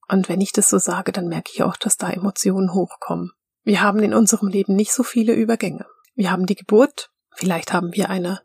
Und 0.09 0.29
wenn 0.29 0.41
ich 0.41 0.53
das 0.53 0.69
so 0.69 0.79
sage, 0.79 1.13
dann 1.13 1.29
merke 1.29 1.51
ich 1.53 1.63
auch, 1.63 1.77
dass 1.77 1.97
da 1.97 2.11
Emotionen 2.11 2.73
hochkommen. 2.73 3.33
Wir 3.63 3.83
haben 3.83 4.03
in 4.03 4.15
unserem 4.15 4.49
Leben 4.49 4.75
nicht 4.75 4.93
so 4.93 5.03
viele 5.03 5.35
Übergänge. 5.35 5.87
Wir 6.15 6.31
haben 6.31 6.47
die 6.47 6.55
Geburt, 6.55 7.11
vielleicht 7.35 7.73
haben 7.73 7.93
wir 7.93 8.09
eine 8.09 8.41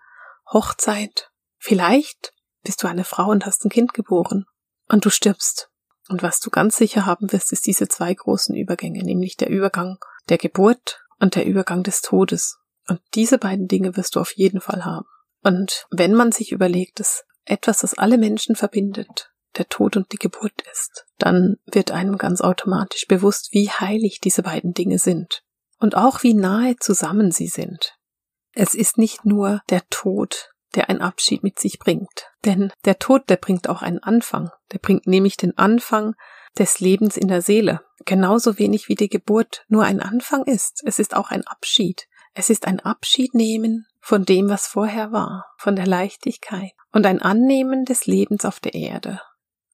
Hochzeit, 0.51 1.31
vielleicht 1.57 2.33
bist 2.63 2.83
du 2.83 2.87
eine 2.87 3.03
Frau 3.03 3.29
und 3.29 3.45
hast 3.45 3.63
ein 3.65 3.69
Kind 3.69 3.93
geboren 3.93 4.45
und 4.89 5.05
du 5.05 5.09
stirbst. 5.09 5.69
Und 6.09 6.21
was 6.21 6.39
du 6.39 6.49
ganz 6.49 6.75
sicher 6.75 7.05
haben 7.05 7.31
wirst, 7.31 7.53
ist 7.53 7.65
diese 7.65 7.87
zwei 7.87 8.13
großen 8.13 8.55
Übergänge, 8.55 9.03
nämlich 9.03 9.37
der 9.37 9.49
Übergang 9.49 9.97
der 10.29 10.37
Geburt 10.37 11.01
und 11.19 11.35
der 11.35 11.45
Übergang 11.45 11.83
des 11.83 12.01
Todes. 12.01 12.59
Und 12.87 12.99
diese 13.13 13.37
beiden 13.37 13.67
Dinge 13.67 13.95
wirst 13.95 14.15
du 14.15 14.19
auf 14.19 14.33
jeden 14.33 14.59
Fall 14.59 14.83
haben. 14.83 15.07
Und 15.41 15.85
wenn 15.89 16.13
man 16.13 16.31
sich 16.31 16.51
überlegt, 16.51 16.99
dass 16.99 17.23
etwas, 17.45 17.79
das 17.79 17.97
alle 17.97 18.17
Menschen 18.17 18.55
verbindet, 18.55 19.32
der 19.57 19.69
Tod 19.69 19.97
und 19.97 20.11
die 20.11 20.17
Geburt 20.17 20.61
ist, 20.71 21.05
dann 21.17 21.57
wird 21.65 21.91
einem 21.91 22.17
ganz 22.17 22.41
automatisch 22.41 23.07
bewusst, 23.07 23.49
wie 23.51 23.69
heilig 23.69 24.19
diese 24.21 24.43
beiden 24.43 24.73
Dinge 24.73 24.99
sind 24.99 25.43
und 25.79 25.95
auch 25.95 26.23
wie 26.23 26.33
nahe 26.33 26.75
zusammen 26.77 27.31
sie 27.31 27.47
sind. 27.47 27.95
Es 28.53 28.75
ist 28.75 28.97
nicht 28.97 29.25
nur 29.25 29.61
der 29.69 29.81
Tod, 29.89 30.51
der 30.75 30.89
einen 30.89 31.01
Abschied 31.01 31.43
mit 31.43 31.59
sich 31.59 31.79
bringt, 31.79 32.31
denn 32.45 32.71
der 32.85 32.99
Tod, 32.99 33.29
der 33.29 33.37
bringt 33.37 33.69
auch 33.69 33.81
einen 33.81 33.99
Anfang, 33.99 34.49
der 34.71 34.79
bringt 34.79 35.07
nämlich 35.07 35.37
den 35.37 35.57
Anfang 35.57 36.15
des 36.57 36.79
Lebens 36.79 37.17
in 37.17 37.27
der 37.27 37.41
Seele, 37.41 37.81
genauso 38.05 38.59
wenig 38.59 38.89
wie 38.89 38.95
die 38.95 39.09
Geburt 39.09 39.65
nur 39.67 39.83
ein 39.83 40.01
Anfang 40.01 40.43
ist, 40.43 40.81
es 40.85 40.99
ist 40.99 41.15
auch 41.15 41.31
ein 41.31 41.45
Abschied. 41.47 42.07
Es 42.35 42.49
ist 42.49 42.65
ein 42.65 42.79
Abschied 42.79 43.35
nehmen 43.35 43.85
von 44.01 44.25
dem, 44.25 44.49
was 44.49 44.67
vorher 44.67 45.11
war, 45.11 45.45
von 45.57 45.75
der 45.75 45.85
Leichtigkeit 45.85 46.71
und 46.91 47.05
ein 47.05 47.21
Annehmen 47.21 47.85
des 47.85 48.07
Lebens 48.07 48.43
auf 48.43 48.59
der 48.59 48.73
Erde. 48.73 49.21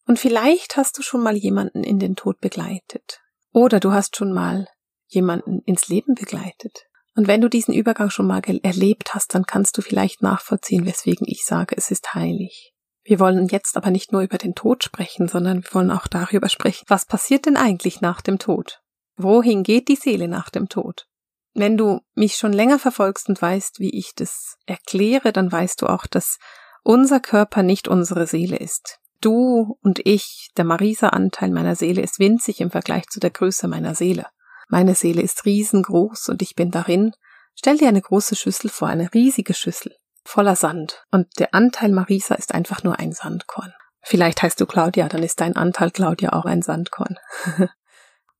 Und 0.09 0.17
vielleicht 0.17 0.75
hast 0.75 0.97
du 0.97 1.03
schon 1.03 1.21
mal 1.21 1.37
jemanden 1.37 1.83
in 1.83 1.99
den 1.99 2.15
Tod 2.15 2.39
begleitet. 2.41 3.21
Oder 3.53 3.79
du 3.79 3.91
hast 3.91 4.15
schon 4.15 4.33
mal 4.33 4.67
jemanden 5.05 5.59
ins 5.67 5.87
Leben 5.87 6.15
begleitet. 6.15 6.87
Und 7.15 7.27
wenn 7.27 7.41
du 7.41 7.47
diesen 7.47 7.75
Übergang 7.75 8.09
schon 8.09 8.25
mal 8.25 8.41
erlebt 8.63 9.13
hast, 9.13 9.35
dann 9.35 9.45
kannst 9.45 9.77
du 9.77 9.83
vielleicht 9.83 10.23
nachvollziehen, 10.23 10.87
weswegen 10.87 11.27
ich 11.27 11.45
sage, 11.45 11.77
es 11.77 11.91
ist 11.91 12.15
heilig. 12.15 12.73
Wir 13.03 13.19
wollen 13.19 13.49
jetzt 13.49 13.77
aber 13.77 13.91
nicht 13.91 14.11
nur 14.11 14.23
über 14.23 14.39
den 14.39 14.55
Tod 14.55 14.83
sprechen, 14.83 15.27
sondern 15.27 15.63
wir 15.63 15.75
wollen 15.75 15.91
auch 15.91 16.07
darüber 16.07 16.49
sprechen, 16.49 16.85
was 16.87 17.05
passiert 17.05 17.45
denn 17.45 17.55
eigentlich 17.55 18.01
nach 18.01 18.21
dem 18.21 18.39
Tod? 18.39 18.81
Wohin 19.15 19.61
geht 19.61 19.89
die 19.89 19.95
Seele 19.95 20.27
nach 20.27 20.49
dem 20.49 20.69
Tod? 20.69 21.05
Wenn 21.53 21.77
du 21.77 21.99
mich 22.15 22.35
schon 22.35 22.51
länger 22.51 22.79
verfolgst 22.79 23.29
und 23.29 23.39
weißt, 23.39 23.79
wie 23.79 23.95
ich 23.95 24.15
das 24.15 24.55
erkläre, 24.65 25.31
dann 25.31 25.51
weißt 25.51 25.83
du 25.83 25.85
auch, 25.85 26.07
dass 26.07 26.39
unser 26.81 27.19
Körper 27.19 27.61
nicht 27.61 27.87
unsere 27.87 28.25
Seele 28.25 28.57
ist. 28.57 28.98
Du 29.21 29.77
und 29.81 29.99
ich, 30.05 30.49
der 30.55 30.65
Marisa-Anteil 30.65 31.51
meiner 31.51 31.75
Seele 31.75 32.01
ist 32.01 32.19
winzig 32.19 32.61
im 32.61 32.71
Vergleich 32.71 33.07
zu 33.07 33.19
der 33.19 33.31
Größe 33.31 33.67
meiner 33.67 33.95
Seele. 33.95 34.27
Meine 34.69 34.95
Seele 34.95 35.21
ist 35.21 35.45
riesengroß 35.45 36.29
und 36.29 36.41
ich 36.41 36.55
bin 36.55 36.71
darin. 36.71 37.13
Stell 37.55 37.77
dir 37.77 37.89
eine 37.89 38.01
große 38.01 38.35
Schüssel 38.35 38.69
vor, 38.69 38.87
eine 38.87 39.13
riesige 39.13 39.53
Schüssel, 39.53 39.95
voller 40.23 40.55
Sand. 40.55 41.03
Und 41.11 41.27
der 41.39 41.53
Anteil 41.53 41.91
Marisa 41.91 42.35
ist 42.35 42.53
einfach 42.53 42.83
nur 42.83 42.99
ein 42.99 43.11
Sandkorn. 43.11 43.73
Vielleicht 44.01 44.41
heißt 44.41 44.61
du 44.61 44.65
Claudia, 44.65 45.09
dann 45.09 45.23
ist 45.23 45.41
dein 45.41 45.55
Anteil 45.55 45.91
Claudia 45.91 46.33
auch 46.33 46.45
ein 46.45 46.61
Sandkorn. 46.61 47.17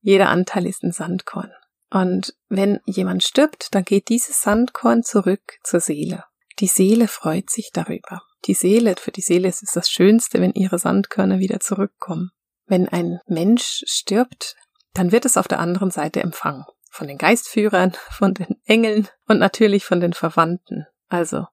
Jeder 0.00 0.30
Anteil 0.30 0.66
ist 0.66 0.82
ein 0.82 0.92
Sandkorn. 0.92 1.52
Und 1.90 2.34
wenn 2.48 2.80
jemand 2.86 3.24
stirbt, 3.24 3.74
dann 3.74 3.84
geht 3.84 4.08
dieses 4.08 4.40
Sandkorn 4.40 5.02
zurück 5.02 5.58
zur 5.62 5.80
Seele. 5.80 6.24
Die 6.60 6.68
Seele 6.68 7.08
freut 7.08 7.50
sich 7.50 7.70
darüber. 7.72 8.22
Die 8.46 8.54
Seele, 8.54 8.94
für 8.98 9.12
die 9.12 9.20
Seele 9.20 9.48
ist 9.48 9.62
es 9.62 9.72
das 9.72 9.90
Schönste, 9.90 10.40
wenn 10.40 10.52
ihre 10.52 10.78
Sandkörner 10.78 11.38
wieder 11.38 11.60
zurückkommen. 11.60 12.30
Wenn 12.66 12.88
ein 12.88 13.20
Mensch 13.26 13.82
stirbt, 13.86 14.56
dann 14.94 15.12
wird 15.12 15.24
es 15.24 15.36
auf 15.36 15.48
der 15.48 15.60
anderen 15.60 15.90
Seite 15.90 16.20
empfangen. 16.22 16.64
Von 16.90 17.06
den 17.06 17.18
Geistführern, 17.18 17.92
von 18.10 18.34
den 18.34 18.56
Engeln 18.64 19.08
und 19.26 19.38
natürlich 19.38 19.84
von 19.84 20.00
den 20.00 20.12
Verwandten. 20.12 20.86
Also, 21.08 21.46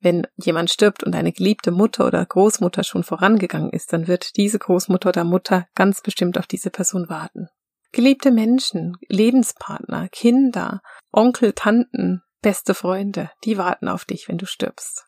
wenn 0.00 0.26
jemand 0.36 0.70
stirbt 0.70 1.02
und 1.02 1.14
eine 1.14 1.32
geliebte 1.32 1.72
Mutter 1.72 2.06
oder 2.06 2.24
Großmutter 2.24 2.84
schon 2.84 3.02
vorangegangen 3.02 3.70
ist, 3.70 3.92
dann 3.92 4.06
wird 4.06 4.36
diese 4.36 4.58
Großmutter 4.58 5.08
oder 5.08 5.24
Mutter 5.24 5.66
ganz 5.74 6.02
bestimmt 6.02 6.38
auf 6.38 6.46
diese 6.46 6.70
Person 6.70 7.08
warten. 7.08 7.48
Geliebte 7.90 8.30
Menschen, 8.30 8.96
Lebenspartner, 9.08 10.08
Kinder, 10.08 10.82
Onkel, 11.10 11.52
Tanten, 11.52 12.22
beste 12.42 12.74
Freunde, 12.74 13.30
die 13.44 13.58
warten 13.58 13.88
auf 13.88 14.04
dich, 14.04 14.28
wenn 14.28 14.38
du 14.38 14.46
stirbst. 14.46 15.07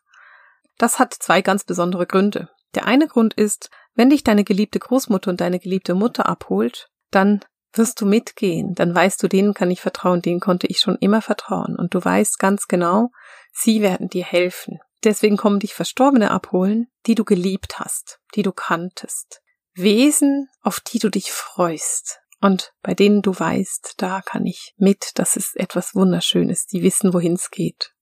Das 0.81 0.97
hat 0.97 1.13
zwei 1.13 1.43
ganz 1.43 1.63
besondere 1.63 2.07
Gründe. 2.07 2.49
Der 2.73 2.87
eine 2.87 3.07
Grund 3.07 3.35
ist, 3.35 3.69
wenn 3.93 4.09
dich 4.09 4.23
deine 4.23 4.43
geliebte 4.43 4.79
Großmutter 4.79 5.29
und 5.29 5.39
deine 5.39 5.59
geliebte 5.59 5.93
Mutter 5.93 6.25
abholt, 6.25 6.89
dann 7.11 7.41
wirst 7.73 8.01
du 8.01 8.07
mitgehen, 8.07 8.73
dann 8.73 8.95
weißt 8.95 9.21
du, 9.21 9.27
denen 9.27 9.53
kann 9.53 9.69
ich 9.69 9.79
vertrauen, 9.79 10.23
denen 10.23 10.39
konnte 10.39 10.65
ich 10.65 10.79
schon 10.79 10.95
immer 10.95 11.21
vertrauen 11.21 11.75
und 11.77 11.93
du 11.93 12.03
weißt 12.03 12.39
ganz 12.39 12.67
genau, 12.67 13.11
sie 13.53 13.83
werden 13.83 14.09
dir 14.09 14.25
helfen. 14.25 14.79
Deswegen 15.03 15.37
kommen 15.37 15.59
dich 15.59 15.75
Verstorbene 15.75 16.31
abholen, 16.31 16.87
die 17.05 17.13
du 17.13 17.25
geliebt 17.25 17.77
hast, 17.77 18.19
die 18.33 18.41
du 18.41 18.51
kanntest. 18.51 19.43
Wesen, 19.75 20.49
auf 20.63 20.79
die 20.79 20.97
du 20.97 21.09
dich 21.09 21.31
freust 21.31 22.21
und 22.41 22.73
bei 22.81 22.95
denen 22.95 23.21
du 23.21 23.39
weißt, 23.39 23.93
da 23.97 24.21
kann 24.21 24.47
ich 24.47 24.73
mit, 24.77 25.11
das 25.13 25.35
ist 25.35 25.57
etwas 25.57 25.93
Wunderschönes, 25.93 26.65
die 26.65 26.81
wissen, 26.81 27.13
wohin 27.13 27.33
es 27.33 27.51
geht. 27.51 27.93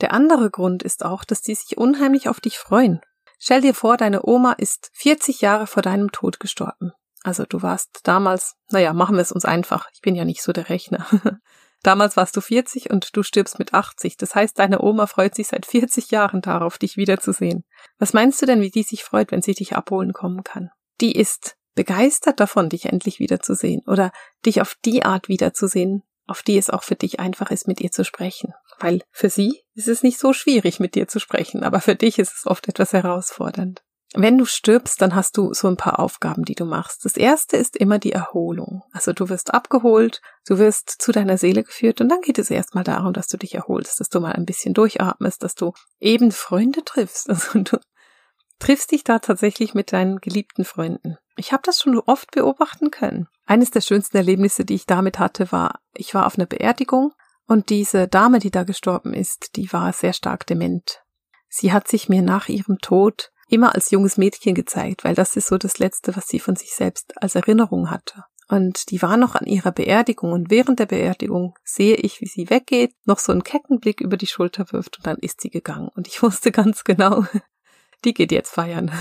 Der 0.00 0.12
andere 0.12 0.50
Grund 0.50 0.82
ist 0.82 1.04
auch, 1.04 1.24
dass 1.24 1.40
die 1.40 1.54
sich 1.54 1.78
unheimlich 1.78 2.28
auf 2.28 2.40
dich 2.40 2.58
freuen. 2.58 3.00
Stell 3.38 3.60
dir 3.60 3.74
vor, 3.74 3.96
deine 3.96 4.24
Oma 4.24 4.52
ist 4.52 4.90
40 4.94 5.40
Jahre 5.40 5.66
vor 5.66 5.82
deinem 5.82 6.12
Tod 6.12 6.40
gestorben. 6.40 6.92
Also 7.22 7.44
du 7.44 7.62
warst 7.62 8.00
damals, 8.04 8.54
naja, 8.70 8.92
machen 8.92 9.16
wir 9.16 9.22
es 9.22 9.32
uns 9.32 9.44
einfach. 9.44 9.88
Ich 9.92 10.00
bin 10.00 10.14
ja 10.14 10.24
nicht 10.24 10.42
so 10.42 10.52
der 10.52 10.68
Rechner. 10.68 11.06
damals 11.82 12.16
warst 12.16 12.36
du 12.36 12.40
40 12.40 12.90
und 12.90 13.16
du 13.16 13.22
stirbst 13.22 13.58
mit 13.58 13.74
80. 13.74 14.16
Das 14.16 14.34
heißt, 14.34 14.58
deine 14.58 14.80
Oma 14.80 15.06
freut 15.06 15.34
sich 15.34 15.48
seit 15.48 15.66
40 15.66 16.10
Jahren 16.10 16.40
darauf, 16.40 16.78
dich 16.78 16.96
wiederzusehen. 16.96 17.64
Was 17.98 18.12
meinst 18.12 18.40
du 18.40 18.46
denn, 18.46 18.60
wie 18.60 18.70
die 18.70 18.82
sich 18.82 19.04
freut, 19.04 19.32
wenn 19.32 19.42
sie 19.42 19.54
dich 19.54 19.76
abholen 19.76 20.12
kommen 20.12 20.44
kann? 20.44 20.70
Die 21.00 21.12
ist 21.12 21.56
begeistert 21.74 22.40
davon, 22.40 22.68
dich 22.68 22.86
endlich 22.86 23.18
wiederzusehen 23.18 23.82
oder 23.86 24.10
dich 24.44 24.60
auf 24.60 24.76
die 24.84 25.04
Art 25.04 25.28
wiederzusehen, 25.28 26.02
auf 26.26 26.42
die 26.42 26.58
es 26.58 26.70
auch 26.70 26.82
für 26.82 26.96
dich 26.96 27.20
einfach 27.20 27.50
ist, 27.50 27.68
mit 27.68 27.80
ihr 27.80 27.90
zu 27.90 28.04
sprechen. 28.04 28.54
Weil 28.78 29.02
für 29.10 29.30
sie 29.30 29.62
ist 29.74 29.88
es 29.88 30.02
nicht 30.02 30.18
so 30.18 30.32
schwierig, 30.32 30.80
mit 30.80 30.94
dir 30.94 31.08
zu 31.08 31.18
sprechen, 31.18 31.62
aber 31.62 31.80
für 31.80 31.94
dich 31.94 32.18
ist 32.18 32.34
es 32.36 32.46
oft 32.46 32.68
etwas 32.68 32.92
herausfordernd. 32.92 33.82
Wenn 34.14 34.38
du 34.38 34.44
stirbst, 34.44 35.02
dann 35.02 35.14
hast 35.14 35.36
du 35.36 35.52
so 35.52 35.68
ein 35.68 35.76
paar 35.76 35.98
Aufgaben, 35.98 36.44
die 36.44 36.54
du 36.54 36.64
machst. 36.64 37.04
Das 37.04 37.16
erste 37.16 37.56
ist 37.56 37.76
immer 37.76 37.98
die 37.98 38.12
Erholung. 38.12 38.82
Also 38.92 39.12
du 39.12 39.28
wirst 39.28 39.52
abgeholt, 39.52 40.22
du 40.46 40.58
wirst 40.58 40.90
zu 40.98 41.12
deiner 41.12 41.36
Seele 41.36 41.64
geführt 41.64 42.00
und 42.00 42.08
dann 42.08 42.20
geht 42.20 42.38
es 42.38 42.50
erstmal 42.50 42.84
darum, 42.84 43.12
dass 43.12 43.26
du 43.26 43.36
dich 43.36 43.54
erholst, 43.54 44.00
dass 44.00 44.08
du 44.08 44.20
mal 44.20 44.32
ein 44.32 44.46
bisschen 44.46 44.74
durchatmest, 44.74 45.42
dass 45.42 45.54
du 45.54 45.72
eben 46.00 46.32
Freunde 46.32 46.84
triffst. 46.84 47.28
Also 47.36 47.58
du 47.58 47.78
triffst 48.58 48.92
dich 48.92 49.04
da 49.04 49.18
tatsächlich 49.18 49.74
mit 49.74 49.92
deinen 49.92 50.18
geliebten 50.20 50.64
Freunden. 50.64 51.18
Ich 51.36 51.52
habe 51.52 51.62
das 51.64 51.80
schon 51.80 51.98
oft 51.98 52.30
beobachten 52.30 52.90
können. 52.90 53.28
Eines 53.44 53.70
der 53.70 53.82
schönsten 53.82 54.16
Erlebnisse, 54.16 54.64
die 54.64 54.74
ich 54.74 54.86
damit 54.86 55.18
hatte, 55.18 55.52
war, 55.52 55.80
ich 55.92 56.14
war 56.14 56.26
auf 56.26 56.38
einer 56.38 56.46
Beerdigung 56.46 57.12
und 57.46 57.70
diese 57.70 58.08
Dame, 58.08 58.38
die 58.38 58.50
da 58.50 58.64
gestorben 58.64 59.14
ist, 59.14 59.56
die 59.56 59.72
war 59.72 59.92
sehr 59.92 60.12
stark 60.12 60.46
dement. 60.46 61.02
Sie 61.48 61.72
hat 61.72 61.88
sich 61.88 62.08
mir 62.08 62.22
nach 62.22 62.48
ihrem 62.48 62.78
Tod 62.78 63.30
immer 63.48 63.74
als 63.74 63.90
junges 63.90 64.16
Mädchen 64.16 64.54
gezeigt, 64.54 65.04
weil 65.04 65.14
das 65.14 65.36
ist 65.36 65.46
so 65.46 65.56
das 65.56 65.78
Letzte, 65.78 66.16
was 66.16 66.26
sie 66.26 66.40
von 66.40 66.56
sich 66.56 66.74
selbst 66.74 67.14
als 67.22 67.36
Erinnerung 67.36 67.90
hatte. 67.90 68.24
Und 68.48 68.90
die 68.90 69.02
war 69.02 69.16
noch 69.16 69.34
an 69.34 69.46
ihrer 69.46 69.72
Beerdigung 69.72 70.32
und 70.32 70.50
während 70.50 70.78
der 70.78 70.86
Beerdigung 70.86 71.54
sehe 71.64 71.96
ich, 71.96 72.20
wie 72.20 72.26
sie 72.26 72.48
weggeht, 72.48 72.94
noch 73.04 73.18
so 73.18 73.32
einen 73.32 73.42
kecken 73.42 73.80
Blick 73.80 74.00
über 74.00 74.16
die 74.16 74.28
Schulter 74.28 74.66
wirft 74.70 74.98
und 74.98 75.06
dann 75.06 75.18
ist 75.18 75.40
sie 75.40 75.50
gegangen. 75.50 75.88
Und 75.94 76.06
ich 76.06 76.22
wusste 76.22 76.52
ganz 76.52 76.84
genau, 76.84 77.24
die 78.04 78.14
geht 78.14 78.32
jetzt 78.32 78.50
feiern. 78.50 78.92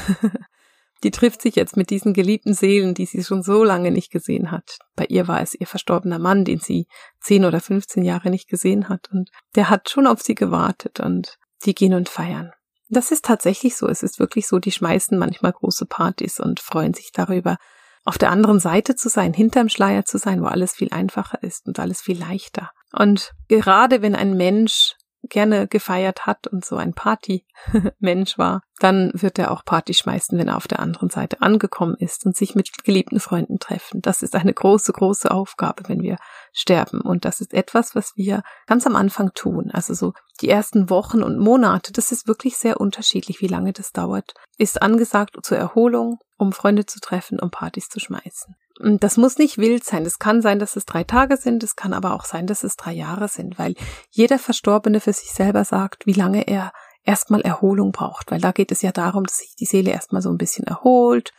Die 1.03 1.11
trifft 1.11 1.41
sich 1.41 1.55
jetzt 1.55 1.77
mit 1.77 1.89
diesen 1.89 2.13
geliebten 2.13 2.53
Seelen, 2.53 2.93
die 2.93 3.05
sie 3.05 3.23
schon 3.23 3.43
so 3.43 3.63
lange 3.63 3.91
nicht 3.91 4.11
gesehen 4.11 4.51
hat. 4.51 4.77
Bei 4.95 5.05
ihr 5.05 5.27
war 5.27 5.41
es 5.41 5.53
ihr 5.53 5.67
verstorbener 5.67 6.19
Mann, 6.19 6.45
den 6.45 6.59
sie 6.59 6.87
zehn 7.21 7.45
oder 7.45 7.59
fünfzehn 7.59 8.03
Jahre 8.03 8.29
nicht 8.29 8.47
gesehen 8.47 8.89
hat. 8.89 9.09
Und 9.11 9.29
der 9.55 9.69
hat 9.69 9.89
schon 9.89 10.07
auf 10.07 10.21
sie 10.21 10.35
gewartet 10.35 10.99
und 10.99 11.37
die 11.65 11.75
gehen 11.75 11.93
und 11.93 12.09
feiern. 12.09 12.51
Das 12.89 13.11
ist 13.11 13.25
tatsächlich 13.25 13.75
so. 13.75 13.87
Es 13.87 14.03
ist 14.03 14.19
wirklich 14.19 14.47
so, 14.47 14.59
die 14.59 14.71
schmeißen 14.71 15.17
manchmal 15.17 15.51
große 15.51 15.85
Partys 15.85 16.39
und 16.39 16.59
freuen 16.59 16.93
sich 16.93 17.11
darüber, 17.11 17.57
auf 18.03 18.19
der 18.19 18.29
anderen 18.29 18.59
Seite 18.59 18.95
zu 18.95 19.09
sein, 19.09 19.33
hinterm 19.33 19.67
Schleier 19.67 20.05
zu 20.05 20.19
sein, 20.19 20.41
wo 20.41 20.45
alles 20.45 20.73
viel 20.73 20.89
einfacher 20.91 21.41
ist 21.41 21.67
und 21.67 21.79
alles 21.79 22.01
viel 22.01 22.19
leichter. 22.19 22.69
Und 22.93 23.31
gerade 23.47 24.03
wenn 24.03 24.15
ein 24.15 24.37
Mensch 24.37 24.93
gerne 25.29 25.67
gefeiert 25.67 26.25
hat 26.25 26.47
und 26.47 26.65
so 26.65 26.75
ein 26.75 26.93
Party-Mensch 26.93 28.37
war, 28.37 28.61
dann 28.79 29.11
wird 29.13 29.39
er 29.39 29.51
auch 29.51 29.63
Party 29.63 29.93
schmeißen, 29.93 30.37
wenn 30.37 30.49
er 30.49 30.57
auf 30.57 30.67
der 30.67 30.79
anderen 30.79 31.09
Seite 31.09 31.41
angekommen 31.41 31.95
ist 31.97 32.25
und 32.25 32.35
sich 32.35 32.55
mit 32.55 32.83
geliebten 32.83 33.19
Freunden 33.19 33.59
treffen. 33.59 34.01
Das 34.01 34.21
ist 34.21 34.35
eine 34.35 34.53
große, 34.53 34.91
große 34.91 35.31
Aufgabe, 35.31 35.83
wenn 35.87 36.01
wir 36.01 36.17
sterben. 36.51 37.01
Und 37.01 37.25
das 37.25 37.41
ist 37.41 37.53
etwas, 37.53 37.95
was 37.95 38.13
wir 38.15 38.43
ganz 38.67 38.85
am 38.85 38.95
Anfang 38.95 39.33
tun. 39.33 39.71
Also 39.71 39.93
so 39.93 40.13
die 40.41 40.49
ersten 40.49 40.89
Wochen 40.89 41.23
und 41.23 41.39
Monate, 41.39 41.93
das 41.93 42.11
ist 42.11 42.27
wirklich 42.27 42.57
sehr 42.57 42.81
unterschiedlich, 42.81 43.41
wie 43.41 43.47
lange 43.47 43.71
das 43.71 43.91
dauert, 43.91 44.33
ist 44.57 44.81
angesagt 44.81 45.37
zur 45.43 45.57
Erholung, 45.57 46.19
um 46.37 46.51
Freunde 46.51 46.85
zu 46.85 46.99
treffen, 46.99 47.39
um 47.39 47.51
Partys 47.51 47.87
zu 47.87 47.99
schmeißen. 47.99 48.55
Das 48.79 49.15
muss 49.15 49.37
nicht 49.37 49.57
wild 49.57 49.85
sein. 49.85 50.05
Es 50.05 50.19
kann 50.19 50.41
sein, 50.41 50.59
dass 50.59 50.75
es 50.75 50.85
drei 50.85 51.03
Tage 51.03 51.37
sind. 51.37 51.63
Es 51.63 51.75
kann 51.75 51.93
aber 51.93 52.13
auch 52.13 52.25
sein, 52.25 52.45
dass 52.45 52.63
es 52.63 52.75
drei 52.75 52.91
Jahre 52.91 53.29
sind, 53.29 53.57
weil 53.57 53.75
jeder 54.09 54.37
Verstorbene 54.37 54.99
für 54.99 55.13
sich 55.13 55.31
selber 55.31 55.63
sagt, 55.63 56.05
wie 56.05 56.13
lange 56.13 56.47
er 56.47 56.73
erstmal 57.05 57.41
Erholung 57.41 57.91
braucht, 57.91 58.31
weil 58.31 58.41
da 58.41 58.51
geht 58.51 58.71
es 58.71 58.81
ja 58.81 58.91
darum, 58.91 59.25
dass 59.25 59.37
sich 59.37 59.55
die 59.55 59.65
Seele 59.65 59.91
erstmal 59.91 60.21
so 60.21 60.29
ein 60.29 60.37
bisschen 60.37 60.65
erholt, 60.67 61.31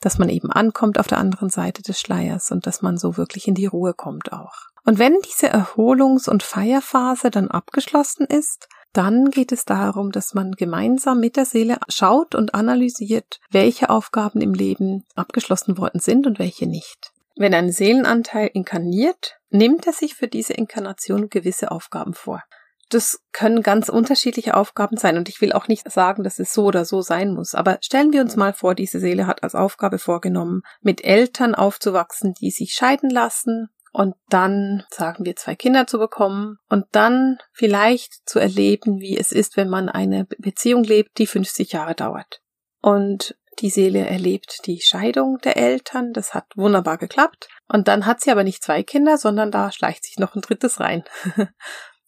dass 0.00 0.18
man 0.18 0.28
eben 0.28 0.50
ankommt 0.52 0.98
auf 1.00 1.08
der 1.08 1.18
anderen 1.18 1.48
Seite 1.48 1.82
des 1.82 1.98
Schleiers 1.98 2.50
und 2.50 2.66
dass 2.66 2.82
man 2.82 2.98
so 2.98 3.16
wirklich 3.16 3.48
in 3.48 3.54
die 3.54 3.66
Ruhe 3.66 3.94
kommt 3.94 4.32
auch. 4.32 4.54
Und 4.84 4.98
wenn 4.98 5.16
diese 5.24 5.48
Erholungs- 5.48 6.28
und 6.28 6.42
Feierphase 6.42 7.30
dann 7.30 7.50
abgeschlossen 7.50 8.26
ist, 8.26 8.68
dann 8.94 9.30
geht 9.30 9.52
es 9.52 9.64
darum, 9.64 10.12
dass 10.12 10.34
man 10.34 10.52
gemeinsam 10.52 11.20
mit 11.20 11.36
der 11.36 11.44
Seele 11.44 11.78
schaut 11.88 12.34
und 12.34 12.54
analysiert, 12.54 13.40
welche 13.50 13.90
Aufgaben 13.90 14.40
im 14.40 14.54
Leben 14.54 15.04
abgeschlossen 15.16 15.76
worden 15.76 16.00
sind 16.00 16.26
und 16.26 16.38
welche 16.38 16.66
nicht. 16.66 17.12
Wenn 17.36 17.52
ein 17.52 17.72
Seelenanteil 17.72 18.48
inkarniert, 18.54 19.36
nimmt 19.50 19.86
er 19.86 19.92
sich 19.92 20.14
für 20.14 20.28
diese 20.28 20.52
Inkarnation 20.52 21.28
gewisse 21.28 21.72
Aufgaben 21.72 22.14
vor. 22.14 22.42
Das 22.90 23.20
können 23.32 23.62
ganz 23.62 23.88
unterschiedliche 23.88 24.56
Aufgaben 24.56 24.96
sein 24.96 25.16
und 25.16 25.28
ich 25.28 25.40
will 25.40 25.52
auch 25.52 25.66
nicht 25.66 25.90
sagen, 25.90 26.22
dass 26.22 26.38
es 26.38 26.52
so 26.52 26.66
oder 26.66 26.84
so 26.84 27.00
sein 27.00 27.34
muss. 27.34 27.56
Aber 27.56 27.78
stellen 27.80 28.12
wir 28.12 28.20
uns 28.20 28.36
mal 28.36 28.52
vor, 28.52 28.76
diese 28.76 29.00
Seele 29.00 29.26
hat 29.26 29.42
als 29.42 29.56
Aufgabe 29.56 29.98
vorgenommen, 29.98 30.62
mit 30.80 31.02
Eltern 31.04 31.56
aufzuwachsen, 31.56 32.34
die 32.34 32.52
sich 32.52 32.72
scheiden 32.72 33.10
lassen 33.10 33.70
und 33.94 34.16
dann, 34.28 34.82
sagen 34.90 35.24
wir, 35.24 35.36
zwei 35.36 35.54
Kinder 35.54 35.86
zu 35.86 36.00
bekommen 36.00 36.58
und 36.68 36.84
dann 36.90 37.38
vielleicht 37.52 38.28
zu 38.28 38.40
erleben, 38.40 38.98
wie 38.98 39.16
es 39.16 39.30
ist, 39.30 39.56
wenn 39.56 39.68
man 39.68 39.88
eine 39.88 40.24
Beziehung 40.38 40.82
lebt, 40.82 41.16
die 41.18 41.28
50 41.28 41.70
Jahre 41.70 41.94
dauert. 41.94 42.40
Und 42.82 43.36
die 43.60 43.70
Seele 43.70 44.04
erlebt 44.04 44.66
die 44.66 44.80
Scheidung 44.80 45.38
der 45.44 45.56
Eltern, 45.56 46.12
das 46.12 46.34
hat 46.34 46.46
wunderbar 46.56 46.98
geklappt. 46.98 47.48
Und 47.68 47.86
dann 47.86 48.04
hat 48.04 48.20
sie 48.20 48.32
aber 48.32 48.42
nicht 48.42 48.64
zwei 48.64 48.82
Kinder, 48.82 49.16
sondern 49.16 49.52
da 49.52 49.70
schleicht 49.70 50.04
sich 50.04 50.18
noch 50.18 50.34
ein 50.34 50.40
drittes 50.40 50.80
rein. 50.80 51.04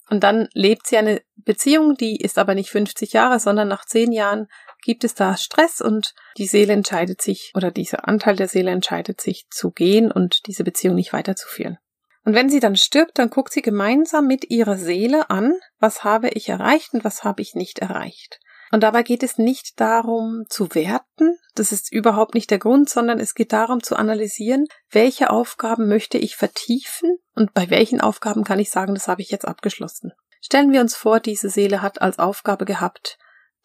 Und 0.09 0.23
dann 0.23 0.49
lebt 0.53 0.87
sie 0.87 0.97
eine 0.97 1.21
Beziehung, 1.35 1.95
die 1.95 2.17
ist 2.17 2.37
aber 2.37 2.53
nicht 2.53 2.69
50 2.69 3.13
Jahre, 3.13 3.39
sondern 3.39 3.69
nach 3.69 3.85
zehn 3.85 4.11
Jahren 4.11 4.47
gibt 4.83 5.03
es 5.03 5.13
da 5.13 5.37
Stress 5.37 5.81
und 5.81 6.13
die 6.37 6.47
Seele 6.47 6.73
entscheidet 6.73 7.21
sich 7.21 7.51
oder 7.55 7.71
dieser 7.71 8.07
Anteil 8.07 8.35
der 8.35 8.47
Seele 8.47 8.71
entscheidet 8.71 9.21
sich 9.21 9.47
zu 9.49 9.71
gehen 9.71 10.11
und 10.11 10.47
diese 10.47 10.63
Beziehung 10.63 10.95
nicht 10.95 11.13
weiterzuführen. 11.13 11.77
Und 12.23 12.33
wenn 12.33 12.49
sie 12.49 12.59
dann 12.59 12.75
stirbt, 12.75 13.19
dann 13.19 13.29
guckt 13.29 13.53
sie 13.53 13.61
gemeinsam 13.61 14.27
mit 14.27 14.49
ihrer 14.49 14.77
Seele 14.77 15.29
an, 15.29 15.53
was 15.79 16.03
habe 16.03 16.29
ich 16.29 16.49
erreicht 16.49 16.93
und 16.93 17.05
was 17.05 17.23
habe 17.23 17.41
ich 17.41 17.55
nicht 17.55 17.79
erreicht. 17.79 18.39
Und 18.71 18.83
dabei 18.83 19.03
geht 19.03 19.23
es 19.23 19.37
nicht 19.37 19.79
darum 19.79 20.43
zu 20.49 20.75
werten, 20.75 21.37
das 21.55 21.71
ist 21.71 21.91
überhaupt 21.91 22.33
nicht 22.33 22.51
der 22.51 22.59
Grund, 22.59 22.89
sondern 22.89 23.19
es 23.19 23.33
geht 23.33 23.53
darum 23.53 23.81
zu 23.81 23.95
analysieren, 23.95 24.65
welche 24.91 25.29
Aufgaben 25.29 25.87
möchte 25.87 26.17
ich 26.17 26.35
vertiefen 26.35 27.17
und 27.33 27.53
bei 27.53 27.69
welchen 27.69 28.01
Aufgaben 28.01 28.43
kann 28.43 28.59
ich 28.59 28.69
sagen, 28.69 28.93
das 28.93 29.07
habe 29.07 29.21
ich 29.21 29.31
jetzt 29.31 29.47
abgeschlossen. 29.47 30.11
Stellen 30.41 30.71
wir 30.71 30.81
uns 30.81 30.95
vor, 30.95 31.19
diese 31.19 31.49
Seele 31.49 31.81
hat 31.81 32.01
als 32.01 32.19
Aufgabe 32.19 32.65
gehabt, 32.65 33.17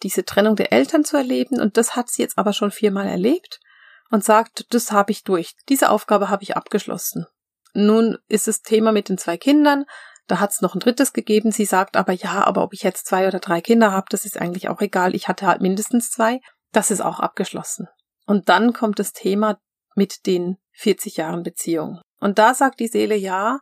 diese 0.03 0.25
Trennung 0.25 0.57
der 0.57 0.73
Eltern 0.73 1.05
zu 1.05 1.17
erleben 1.17 1.61
und 1.61 1.77
das 1.77 1.97
hat 1.97 2.11
sie 2.11 2.23
jetzt 2.23 2.39
aber 2.39 2.53
schon 2.53 2.71
viermal 2.71 3.07
erlebt 3.07 3.61
und 4.11 4.25
sagt, 4.25 4.67
das 4.71 4.93
habe 4.93 5.13
ich 5.13 5.25
durch, 5.25 5.55
diese 5.69 5.91
Aufgabe 5.91 6.29
habe 6.29 6.43
ich 6.43 6.57
abgeschlossen. 6.57 7.27
Nun 7.75 8.19
ist 8.29 8.49
das 8.49 8.63
Thema 8.63 8.93
mit 8.93 9.09
den 9.09 9.19
zwei 9.19 9.37
Kindern, 9.39 9.87
da 10.27 10.41
hat 10.41 10.51
es 10.51 10.61
noch 10.61 10.75
ein 10.75 10.81
drittes 10.81 11.13
gegeben. 11.13 11.51
Sie 11.51 11.65
sagt 11.65 11.97
aber 11.97 12.13
ja, 12.13 12.45
aber 12.45 12.63
ob 12.63 12.73
ich 12.73 12.83
jetzt 12.83 13.07
zwei 13.07 13.27
oder 13.27 13.39
drei 13.39 13.61
Kinder 13.61 13.93
habe, 13.93 14.07
das 14.11 14.25
ist 14.25 14.41
eigentlich 14.41 14.69
auch 14.69 14.81
egal. 14.81 15.15
Ich 15.15 15.29
hatte 15.29 15.47
halt 15.47 15.61
mindestens 15.61 16.11
zwei. 16.11 16.41
Das 16.73 16.91
ist 16.91 17.01
auch 17.01 17.21
abgeschlossen. 17.21 17.89
Und 18.27 18.49
dann 18.49 18.73
kommt 18.73 18.99
das 18.99 19.13
Thema 19.13 19.59
mit 19.95 20.27
den 20.27 20.57
40 20.73 21.17
Jahren 21.17 21.43
Beziehung. 21.43 22.01
Und 22.19 22.39
da 22.39 22.55
sagt 22.55 22.81
die 22.81 22.89
Seele 22.89 23.17
ja, 23.17 23.59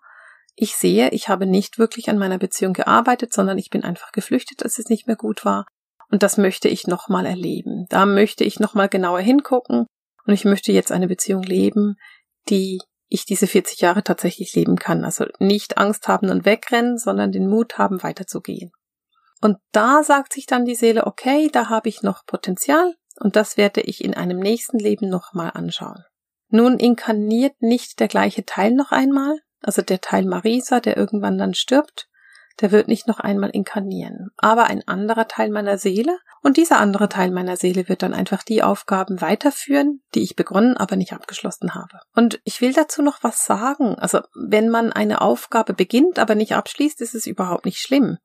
ich 0.55 0.77
sehe, 0.77 1.09
ich 1.11 1.29
habe 1.29 1.47
nicht 1.47 1.79
wirklich 1.79 2.11
an 2.11 2.19
meiner 2.19 2.39
Beziehung 2.39 2.75
gearbeitet, 2.75 3.33
sondern 3.33 3.59
ich 3.59 3.71
bin 3.71 3.83
einfach 3.83 4.13
geflüchtet, 4.13 4.63
dass 4.63 4.79
es 4.79 4.89
nicht 4.89 5.07
mehr 5.07 5.17
gut 5.17 5.45
war. 5.45 5.67
Und 6.11 6.23
das 6.23 6.37
möchte 6.37 6.69
ich 6.69 6.87
nochmal 6.87 7.27
erleben. 7.27 7.87
Da 7.89 8.05
möchte 8.05 8.45
ich 8.45 8.59
nochmal 8.59 8.89
genauer 8.89 9.21
hingucken. 9.21 9.87
Und 10.27 10.35
ich 10.35 10.45
möchte 10.45 10.73
jetzt 10.73 10.93
eine 10.93 11.07
Beziehung 11.07 11.43
leben, 11.43 11.97
die 12.49 12.81
ich 13.09 13.25
diese 13.25 13.47
40 13.47 13.81
Jahre 13.81 14.03
tatsächlich 14.03 14.55
leben 14.55 14.77
kann. 14.77 15.05
Also 15.05 15.27
nicht 15.39 15.79
Angst 15.79 16.09
haben 16.09 16.31
und 16.31 16.45
wegrennen, 16.45 16.99
sondern 16.99 17.33
den 17.33 17.49
Mut 17.49 17.79
haben, 17.79 18.03
weiterzugehen. 18.03 18.73
Und 19.41 19.59
da 19.73 20.03
sagt 20.03 20.33
sich 20.33 20.47
dann 20.47 20.65
die 20.65 20.75
Seele, 20.75 21.07
okay, 21.07 21.49
da 21.51 21.69
habe 21.69 21.89
ich 21.89 22.03
noch 22.03 22.27
Potenzial 22.27 22.95
und 23.19 23.37
das 23.37 23.57
werde 23.57 23.81
ich 23.81 24.05
in 24.05 24.15
einem 24.15 24.39
nächsten 24.39 24.79
Leben 24.79 25.09
nochmal 25.09 25.53
anschauen. 25.55 26.05
Nun 26.49 26.79
inkarniert 26.79 27.55
nicht 27.61 28.01
der 28.01 28.09
gleiche 28.09 28.45
Teil 28.45 28.73
noch 28.73 28.93
einmal, 28.93 29.39
also 29.63 29.83
der 29.83 30.01
Teil 30.01 30.25
Marisa, 30.25 30.81
der 30.81 30.97
irgendwann 30.97 31.39
dann 31.39 31.55
stirbt, 31.55 32.09
der 32.61 32.73
wird 32.73 32.89
nicht 32.89 33.07
noch 33.07 33.21
einmal 33.21 33.51
inkarnieren, 33.51 34.31
aber 34.37 34.65
ein 34.65 34.87
anderer 34.87 35.29
Teil 35.29 35.51
meiner 35.51 35.79
Seele 35.79 36.19
und 36.43 36.57
dieser 36.57 36.79
andere 36.79 37.09
Teil 37.09 37.31
meiner 37.31 37.57
Seele 37.57 37.89
wird 37.89 38.03
dann 38.03 38.15
einfach 38.15 38.43
die 38.43 38.63
Aufgaben 38.63 39.21
weiterführen, 39.21 40.03
die 40.15 40.23
ich 40.23 40.37
begonnen, 40.37 40.77
aber 40.77 40.97
nicht 40.97 41.13
abgeschlossen 41.13 41.75
habe. 41.75 42.01
Und 42.15 42.41
ich 42.45 42.61
will 42.61 42.73
dazu 42.73 43.03
noch 43.03 43.23
was 43.23 43.45
sagen. 43.45 43.97
Also 43.97 44.21
wenn 44.35 44.69
man 44.69 44.93
eine 44.93 45.21
Aufgabe 45.21 45.75
beginnt, 45.75 46.19
aber 46.19 46.35
nicht 46.35 46.55
abschließt, 46.55 47.01
ist 47.01 47.15
es 47.15 47.27
überhaupt 47.27 47.65
nicht 47.65 47.79
schlimm. 47.79 48.19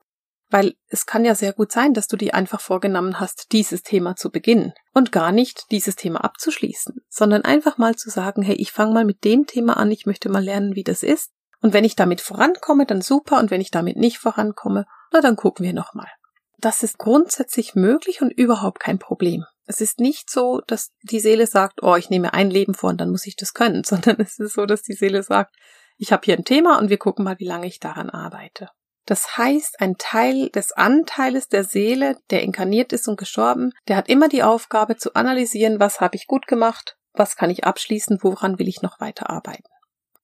Weil 0.49 0.75
es 0.87 1.05
kann 1.05 1.25
ja 1.25 1.33
sehr 1.33 1.53
gut 1.53 1.71
sein, 1.71 1.93
dass 1.93 2.07
du 2.07 2.17
dir 2.17 2.35
einfach 2.35 2.61
vorgenommen 2.61 3.19
hast, 3.19 3.51
dieses 3.51 3.81
Thema 3.81 4.15
zu 4.15 4.29
beginnen 4.29 4.73
und 4.93 5.11
gar 5.11 5.31
nicht 5.31 5.71
dieses 5.71 5.95
Thema 5.95 6.23
abzuschließen, 6.23 7.01
sondern 7.09 7.43
einfach 7.43 7.77
mal 7.77 7.95
zu 7.95 8.09
sagen, 8.09 8.43
hey, 8.43 8.55
ich 8.55 8.71
fange 8.71 8.93
mal 8.93 9.05
mit 9.05 9.23
dem 9.23 9.47
Thema 9.47 9.77
an, 9.77 9.91
ich 9.91 10.05
möchte 10.05 10.29
mal 10.29 10.43
lernen, 10.43 10.75
wie 10.75 10.83
das 10.83 11.01
ist 11.01 11.31
und 11.65 11.73
wenn 11.73 11.83
ich 11.83 11.95
damit 11.95 12.21
vorankomme, 12.21 12.85
dann 12.85 13.01
super. 13.01 13.39
Und 13.39 13.49
wenn 13.49 13.59
ich 13.59 13.71
damit 13.71 13.97
nicht 13.97 14.19
vorankomme, 14.19 14.85
na 15.11 15.19
dann 15.19 15.35
gucken 15.35 15.65
wir 15.65 15.73
nochmal. 15.73 16.11
Das 16.59 16.83
ist 16.83 16.99
grundsätzlich 16.99 17.73
möglich 17.73 18.21
und 18.21 18.29
überhaupt 18.29 18.79
kein 18.79 18.99
Problem. 18.99 19.45
Es 19.65 19.81
ist 19.81 19.99
nicht 19.99 20.29
so, 20.29 20.61
dass 20.67 20.91
die 21.01 21.19
Seele 21.19 21.47
sagt, 21.47 21.81
oh, 21.81 21.95
ich 21.95 22.11
nehme 22.11 22.35
ein 22.35 22.51
Leben 22.51 22.75
vor 22.75 22.91
und 22.91 23.01
dann 23.01 23.09
muss 23.09 23.25
ich 23.25 23.35
das 23.35 23.55
können, 23.55 23.83
sondern 23.83 24.17
es 24.19 24.37
ist 24.37 24.53
so, 24.53 24.67
dass 24.67 24.83
die 24.83 24.93
Seele 24.93 25.23
sagt, 25.23 25.55
ich 25.97 26.11
habe 26.11 26.21
hier 26.23 26.37
ein 26.37 26.45
Thema 26.45 26.77
und 26.77 26.91
wir 26.91 26.99
gucken 26.99 27.25
mal, 27.25 27.39
wie 27.39 27.47
lange 27.47 27.65
ich 27.65 27.79
daran 27.79 28.11
arbeite. 28.11 28.69
Das 29.07 29.35
heißt, 29.35 29.81
ein 29.81 29.95
Teil 29.97 30.51
des 30.51 30.71
Anteiles 30.71 31.47
der 31.47 31.63
Seele, 31.63 32.15
der 32.29 32.43
inkarniert 32.43 32.93
ist 32.93 33.07
und 33.07 33.17
gestorben, 33.17 33.71
der 33.87 33.95
hat 33.95 34.07
immer 34.07 34.29
die 34.29 34.43
Aufgabe 34.43 34.97
zu 34.97 35.15
analysieren, 35.15 35.79
was 35.79 35.99
habe 35.99 36.15
ich 36.15 36.27
gut 36.27 36.45
gemacht, 36.45 36.95
was 37.13 37.35
kann 37.35 37.49
ich 37.49 37.63
abschließen, 37.63 38.19
woran 38.21 38.59
will 38.59 38.67
ich 38.67 38.83
noch 38.83 38.99
weiter 38.99 39.31
arbeiten. 39.31 39.63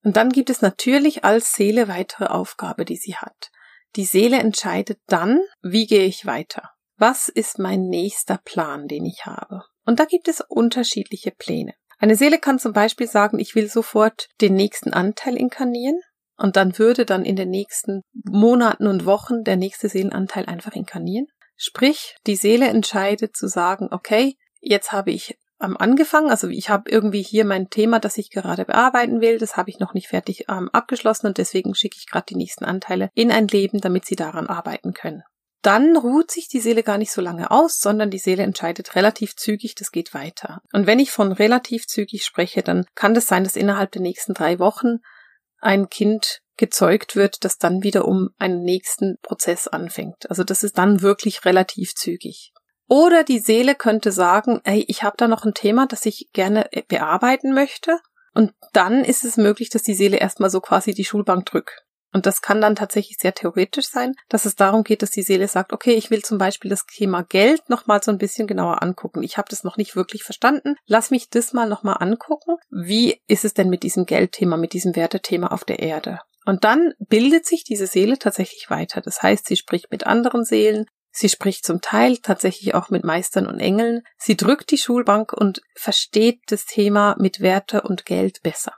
Und 0.04 0.18
dann 0.18 0.30
gibt 0.30 0.50
es 0.50 0.62
natürlich 0.62 1.24
als 1.24 1.54
Seele 1.54 1.88
weitere 1.88 2.26
Aufgabe, 2.26 2.86
die 2.86 2.98
sie 2.98 3.16
hat. 3.16 3.52
Die 3.96 4.06
Seele 4.06 4.40
entscheidet 4.40 5.00
dann, 5.08 5.42
wie 5.62 5.86
gehe 5.86 6.06
ich 6.06 6.26
weiter? 6.26 6.72
Was 6.98 7.30
ist 7.30 7.60
mein 7.60 7.88
nächster 7.88 8.40
Plan, 8.44 8.88
den 8.88 9.06
ich 9.06 9.26
habe? 9.26 9.64
Und 9.86 10.00
da 10.00 10.06
gibt 10.06 10.28
es 10.28 10.42
unterschiedliche 10.42 11.32
Pläne. 11.32 11.74
Eine 12.00 12.16
Seele 12.16 12.40
kann 12.40 12.58
zum 12.58 12.74
Beispiel 12.74 13.08
sagen, 13.08 13.38
ich 13.38 13.54
will 13.54 13.70
sofort 13.70 14.30
den 14.40 14.56
nächsten 14.56 14.94
Anteil 14.94 15.36
inkarnieren 15.36 16.00
und 16.38 16.56
dann 16.56 16.80
würde 16.80 17.06
dann 17.06 17.24
in 17.24 17.36
den 17.36 17.50
nächsten 17.50 18.02
Monaten 18.14 18.88
und 18.88 19.06
Wochen 19.06 19.44
der 19.44 19.56
nächste 19.56 19.90
Seelenanteil 19.90 20.46
einfach 20.46 20.74
inkarnieren. 20.74 21.28
Sprich, 21.56 22.16
die 22.26 22.36
Seele 22.36 22.70
entscheidet 22.70 23.36
zu 23.36 23.48
sagen, 23.48 23.90
okay, 23.92 24.36
jetzt 24.60 24.92
habe 24.92 25.12
ich 25.12 25.38
ähm, 25.62 25.78
angefangen. 25.78 26.30
Also 26.30 26.48
ich 26.48 26.70
habe 26.70 26.90
irgendwie 26.90 27.22
hier 27.22 27.46
mein 27.46 27.70
Thema, 27.70 28.00
das 28.00 28.18
ich 28.18 28.30
gerade 28.30 28.66
bearbeiten 28.66 29.22
will. 29.22 29.38
Das 29.38 29.58
habe 29.58 29.70
ich 29.70 29.80
noch 29.80 29.94
nicht 29.94 30.08
fertig 30.08 30.46
ähm, 30.50 30.70
abgeschlossen 30.70 31.28
und 31.28 31.38
deswegen 31.38 31.76
schicke 31.76 31.98
ich 31.98 32.08
gerade 32.10 32.26
die 32.30 32.36
nächsten 32.36 32.66
Anteile 32.66 33.10
in 33.14 33.32
ein 33.32 33.48
Leben, 33.48 33.80
damit 33.80 34.06
sie 34.06 34.16
daran 34.16 34.48
arbeiten 34.48 34.94
können. 34.94 35.24
Dann 35.62 35.96
ruht 35.96 36.32
sich 36.32 36.48
die 36.48 36.60
Seele 36.60 36.82
gar 36.82 36.98
nicht 36.98 37.12
so 37.12 37.22
lange 37.22 37.52
aus, 37.52 37.80
sondern 37.80 38.10
die 38.10 38.18
Seele 38.18 38.42
entscheidet 38.42 38.96
relativ 38.96 39.36
zügig, 39.36 39.76
das 39.76 39.92
geht 39.92 40.14
weiter. 40.14 40.62
Und 40.74 40.88
wenn 40.88 40.98
ich 40.98 41.12
von 41.12 41.32
relativ 41.32 41.86
zügig 41.86 42.26
spreche, 42.26 42.64
dann 42.64 42.86
kann 42.96 43.14
das 43.14 43.28
sein, 43.28 43.44
dass 43.44 43.56
innerhalb 43.56 43.92
der 43.92 44.02
nächsten 44.02 44.34
drei 44.34 44.58
Wochen 44.58 44.98
ein 45.60 45.90
Kind 45.90 46.40
gezeugt 46.58 47.16
wird, 47.16 47.44
das 47.46 47.58
dann 47.58 47.84
wieder 47.84 48.06
um 48.06 48.30
einen 48.40 48.64
nächsten 48.64 49.18
Prozess 49.22 49.68
anfängt. 49.68 50.30
Also 50.30 50.44
das 50.44 50.64
ist 50.64 50.80
dann 50.80 51.02
wirklich 51.02 51.46
relativ 51.46 51.94
zügig. 51.94 52.54
Oder 52.92 53.24
die 53.24 53.40
Seele 53.40 53.74
könnte 53.74 54.12
sagen, 54.12 54.60
hey, 54.66 54.84
ich 54.90 55.02
habe 55.02 55.16
da 55.16 55.30
noch 55.30 55.46
ein 55.46 55.54
Thema, 55.54 55.88
das 55.88 56.06
ich 56.06 56.28
gerne 56.34 56.74
äh, 56.74 56.82
bearbeiten 56.86 57.54
möchte. 57.54 57.98
Und 58.34 58.52
dann 58.74 59.06
ist 59.06 59.24
es 59.24 59.38
möglich, 59.38 59.70
dass 59.70 59.82
die 59.82 59.94
Seele 59.94 60.18
erstmal 60.18 60.50
so 60.50 60.60
quasi 60.60 60.94
die 60.94 61.06
Schulbank 61.06 61.46
drückt. 61.46 61.86
Und 62.12 62.26
das 62.26 62.42
kann 62.42 62.60
dann 62.60 62.76
tatsächlich 62.76 63.16
sehr 63.18 63.34
theoretisch 63.34 63.88
sein, 63.88 64.16
dass 64.28 64.44
es 64.44 64.58
darum 64.58 64.84
geht, 64.84 65.04
dass 65.04 65.12
die 65.12 65.22
Seele 65.22 65.48
sagt, 65.48 65.72
okay, 65.72 65.94
ich 65.94 66.12
will 66.12 66.22
zum 66.22 66.38
Beispiel 66.38 66.70
das 66.70 66.86
Thema 66.86 67.24
Geld 67.24 67.70
nochmal 67.70 68.04
so 68.04 68.12
ein 68.12 68.18
bisschen 68.18 68.46
genauer 68.46 68.84
angucken. 68.84 69.24
Ich 69.24 69.38
habe 69.38 69.48
das 69.50 69.64
noch 69.64 69.78
nicht 69.78 69.96
wirklich 69.96 70.24
verstanden. 70.24 70.76
Lass 70.86 71.12
mich 71.12 71.30
das 71.30 71.54
mal 71.54 71.70
nochmal 71.70 71.96
angucken. 72.02 72.58
Wie 72.72 73.22
ist 73.28 73.46
es 73.46 73.54
denn 73.54 73.70
mit 73.70 73.84
diesem 73.84 74.06
Geldthema, 74.06 74.58
mit 74.58 74.74
diesem 74.74 74.98
Wertethema 74.98 75.48
auf 75.48 75.64
der 75.64 75.80
Erde? 75.80 76.20
Und 76.46 76.66
dann 76.66 76.92
bildet 77.00 77.46
sich 77.46 77.64
diese 77.64 77.88
Seele 77.88 78.20
tatsächlich 78.20 78.70
weiter. 78.70 79.00
Das 79.00 79.22
heißt, 79.22 79.48
sie 79.48 79.56
spricht 79.56 79.92
mit 79.92 80.06
anderen 80.06 80.44
Seelen, 80.44 80.88
Sie 81.12 81.30
spricht 81.30 81.66
zum 81.66 81.82
Teil 81.82 82.18
tatsächlich 82.18 82.74
auch 82.74 82.90
mit 82.90 83.04
Meistern 83.04 83.46
und 83.48 83.60
Engeln. 83.60 84.02
Sie 84.18 84.38
drückt 84.38 84.72
die 84.72 84.78
Schulbank 84.78 85.34
und 85.34 85.62
versteht 85.76 86.42
das 86.48 86.66
Thema 86.66 87.16
mit 87.20 87.42
Werte 87.42 87.82
und 87.82 88.06
Geld 88.06 88.42
besser. 88.44 88.74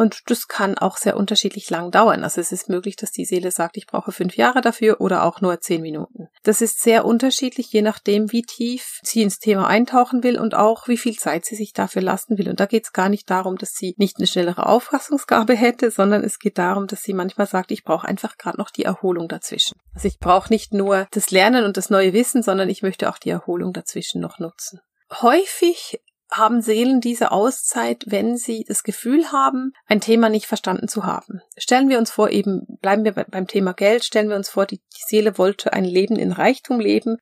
Und 0.00 0.30
das 0.30 0.48
kann 0.48 0.78
auch 0.78 0.96
sehr 0.96 1.14
unterschiedlich 1.14 1.68
lang 1.68 1.90
dauern. 1.90 2.24
Also 2.24 2.40
es 2.40 2.52
ist 2.52 2.70
möglich, 2.70 2.96
dass 2.96 3.10
die 3.10 3.26
Seele 3.26 3.50
sagt, 3.50 3.76
ich 3.76 3.86
brauche 3.86 4.12
fünf 4.12 4.34
Jahre 4.34 4.62
dafür 4.62 4.98
oder 5.02 5.24
auch 5.24 5.42
nur 5.42 5.60
zehn 5.60 5.82
Minuten. 5.82 6.28
Das 6.42 6.62
ist 6.62 6.80
sehr 6.80 7.04
unterschiedlich, 7.04 7.70
je 7.70 7.82
nachdem, 7.82 8.32
wie 8.32 8.40
tief 8.40 9.00
sie 9.02 9.20
ins 9.20 9.40
Thema 9.40 9.66
eintauchen 9.66 10.22
will 10.22 10.38
und 10.38 10.54
auch 10.54 10.88
wie 10.88 10.96
viel 10.96 11.18
Zeit 11.18 11.44
sie 11.44 11.54
sich 11.54 11.74
dafür 11.74 12.00
lassen 12.00 12.38
will. 12.38 12.48
Und 12.48 12.60
da 12.60 12.64
geht 12.64 12.84
es 12.84 12.94
gar 12.94 13.10
nicht 13.10 13.28
darum, 13.28 13.58
dass 13.58 13.74
sie 13.74 13.94
nicht 13.98 14.16
eine 14.16 14.26
schnellere 14.26 14.64
Auffassungsgabe 14.64 15.54
hätte, 15.54 15.90
sondern 15.90 16.24
es 16.24 16.38
geht 16.38 16.56
darum, 16.56 16.86
dass 16.86 17.02
sie 17.02 17.12
manchmal 17.12 17.46
sagt, 17.46 17.70
ich 17.70 17.84
brauche 17.84 18.08
einfach 18.08 18.38
gerade 18.38 18.56
noch 18.56 18.70
die 18.70 18.86
Erholung 18.86 19.28
dazwischen. 19.28 19.76
Also 19.94 20.08
ich 20.08 20.18
brauche 20.18 20.50
nicht 20.50 20.72
nur 20.72 21.08
das 21.10 21.30
Lernen 21.30 21.66
und 21.66 21.76
das 21.76 21.90
neue 21.90 22.14
Wissen, 22.14 22.42
sondern 22.42 22.70
ich 22.70 22.80
möchte 22.80 23.10
auch 23.10 23.18
die 23.18 23.28
Erholung 23.28 23.74
dazwischen 23.74 24.22
noch 24.22 24.38
nutzen. 24.38 24.80
Häufig 25.20 26.00
haben 26.30 26.62
Seelen 26.62 27.00
diese 27.00 27.32
Auszeit, 27.32 28.04
wenn 28.06 28.36
sie 28.36 28.64
das 28.66 28.82
Gefühl 28.82 29.32
haben, 29.32 29.72
ein 29.86 30.00
Thema 30.00 30.28
nicht 30.28 30.46
verstanden 30.46 30.88
zu 30.88 31.04
haben. 31.04 31.40
Stellen 31.56 31.88
wir 31.88 31.98
uns 31.98 32.10
vor, 32.10 32.30
eben 32.30 32.66
bleiben 32.80 33.04
wir 33.04 33.12
beim 33.12 33.46
Thema 33.46 33.72
Geld, 33.72 34.04
stellen 34.04 34.28
wir 34.28 34.36
uns 34.36 34.48
vor, 34.48 34.66
die, 34.66 34.80
Seele 35.06 35.38
wollte 35.38 35.72
ein 35.72 35.84
Leben 35.84 36.16
in 36.16 36.32
Reichtum 36.32 36.78
leben. 36.78 37.16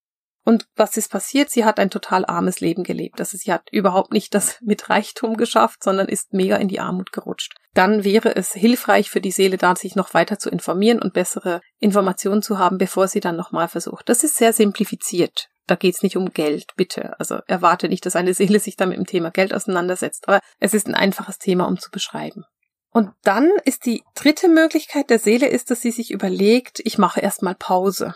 Und 0.44 0.66
was 0.76 0.96
ist 0.96 1.10
passiert? 1.10 1.50
Sie 1.50 1.64
hat 1.64 1.78
ein 1.78 1.90
total 1.90 2.24
armes 2.24 2.60
Leben 2.60 2.82
gelebt. 2.82 3.20
Also 3.20 3.36
sie 3.36 3.52
hat 3.52 3.68
überhaupt 3.70 4.12
nicht 4.12 4.34
das 4.34 4.58
mit 4.62 4.88
Reichtum 4.88 5.36
geschafft, 5.36 5.82
sondern 5.82 6.08
ist 6.08 6.32
mega 6.32 6.56
in 6.56 6.68
die 6.68 6.80
Armut 6.80 7.12
gerutscht. 7.12 7.54
Dann 7.74 8.04
wäre 8.04 8.34
es 8.34 8.52
hilfreich 8.52 9.10
für 9.10 9.20
die 9.20 9.30
Seele 9.30 9.58
da, 9.58 9.76
sich 9.76 9.94
noch 9.94 10.14
weiter 10.14 10.38
zu 10.38 10.50
informieren 10.50 11.00
und 11.00 11.12
bessere 11.12 11.60
Informationen 11.78 12.42
zu 12.42 12.58
haben, 12.58 12.78
bevor 12.78 13.08
sie 13.08 13.20
dann 13.20 13.36
nochmal 13.36 13.68
versucht. 13.68 14.08
Das 14.08 14.24
ist 14.24 14.36
sehr 14.36 14.52
simplifiziert 14.52 15.48
da 15.68 15.76
geht's 15.76 16.02
nicht 16.02 16.16
um 16.16 16.32
Geld, 16.32 16.74
bitte. 16.76 17.18
Also 17.20 17.40
erwarte 17.46 17.88
nicht, 17.88 18.04
dass 18.06 18.16
eine 18.16 18.34
Seele 18.34 18.58
sich 18.58 18.76
da 18.76 18.86
mit 18.86 18.96
dem 18.96 19.06
Thema 19.06 19.30
Geld 19.30 19.54
auseinandersetzt, 19.54 20.26
aber 20.26 20.40
es 20.58 20.74
ist 20.74 20.88
ein 20.88 20.94
einfaches 20.94 21.38
Thema, 21.38 21.66
um 21.68 21.78
zu 21.78 21.90
beschreiben. 21.90 22.44
Und 22.90 23.10
dann 23.22 23.50
ist 23.64 23.84
die 23.86 24.02
dritte 24.14 24.48
Möglichkeit 24.48 25.10
der 25.10 25.18
Seele 25.18 25.46
ist, 25.46 25.70
dass 25.70 25.82
sie 25.82 25.90
sich 25.90 26.10
überlegt, 26.10 26.80
ich 26.84 26.98
mache 26.98 27.20
erstmal 27.20 27.54
Pause. 27.54 28.14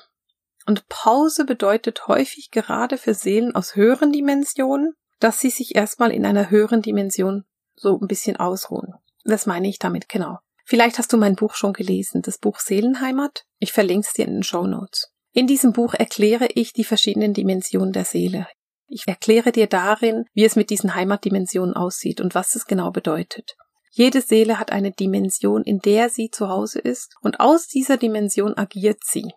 Und 0.66 0.88
Pause 0.88 1.44
bedeutet 1.44 2.08
häufig 2.08 2.50
gerade 2.50 2.96
für 2.96 3.14
Seelen 3.14 3.54
aus 3.54 3.76
höheren 3.76 4.12
Dimensionen, 4.12 4.94
dass 5.20 5.40
sie 5.40 5.50
sich 5.50 5.74
erstmal 5.74 6.10
in 6.10 6.24
einer 6.24 6.50
höheren 6.50 6.82
Dimension 6.82 7.44
so 7.74 7.98
ein 8.00 8.08
bisschen 8.08 8.36
ausruhen. 8.36 8.94
Das 9.24 9.46
meine 9.46 9.68
ich 9.68 9.78
damit, 9.78 10.08
genau. 10.08 10.38
Vielleicht 10.64 10.98
hast 10.98 11.12
du 11.12 11.16
mein 11.16 11.36
Buch 11.36 11.54
schon 11.54 11.72
gelesen, 11.72 12.22
das 12.22 12.38
Buch 12.38 12.58
Seelenheimat. 12.58 13.44
Ich 13.58 13.72
verlinke 13.72 14.06
es 14.06 14.14
dir 14.14 14.26
in 14.26 14.34
den 14.34 14.42
Show 14.42 14.66
Notes. 14.66 15.11
In 15.32 15.46
diesem 15.46 15.72
Buch 15.72 15.94
erkläre 15.94 16.46
ich 16.54 16.72
die 16.72 16.84
verschiedenen 16.84 17.32
Dimensionen 17.32 17.92
der 17.92 18.04
Seele. 18.04 18.46
Ich 18.86 19.04
erkläre 19.06 19.50
dir 19.52 19.66
darin, 19.66 20.26
wie 20.34 20.44
es 20.44 20.56
mit 20.56 20.68
diesen 20.68 20.94
Heimatdimensionen 20.94 21.74
aussieht 21.74 22.20
und 22.20 22.34
was 22.34 22.54
es 22.54 22.66
genau 22.66 22.90
bedeutet. 22.90 23.56
Jede 23.90 24.20
Seele 24.20 24.58
hat 24.58 24.72
eine 24.72 24.90
Dimension, 24.90 25.64
in 25.64 25.78
der 25.78 26.10
sie 26.10 26.30
zu 26.30 26.48
Hause 26.48 26.78
ist, 26.78 27.14
und 27.22 27.40
aus 27.40 27.66
dieser 27.66 27.96
Dimension 27.96 28.56
agiert 28.56 29.00
sie. 29.04 29.30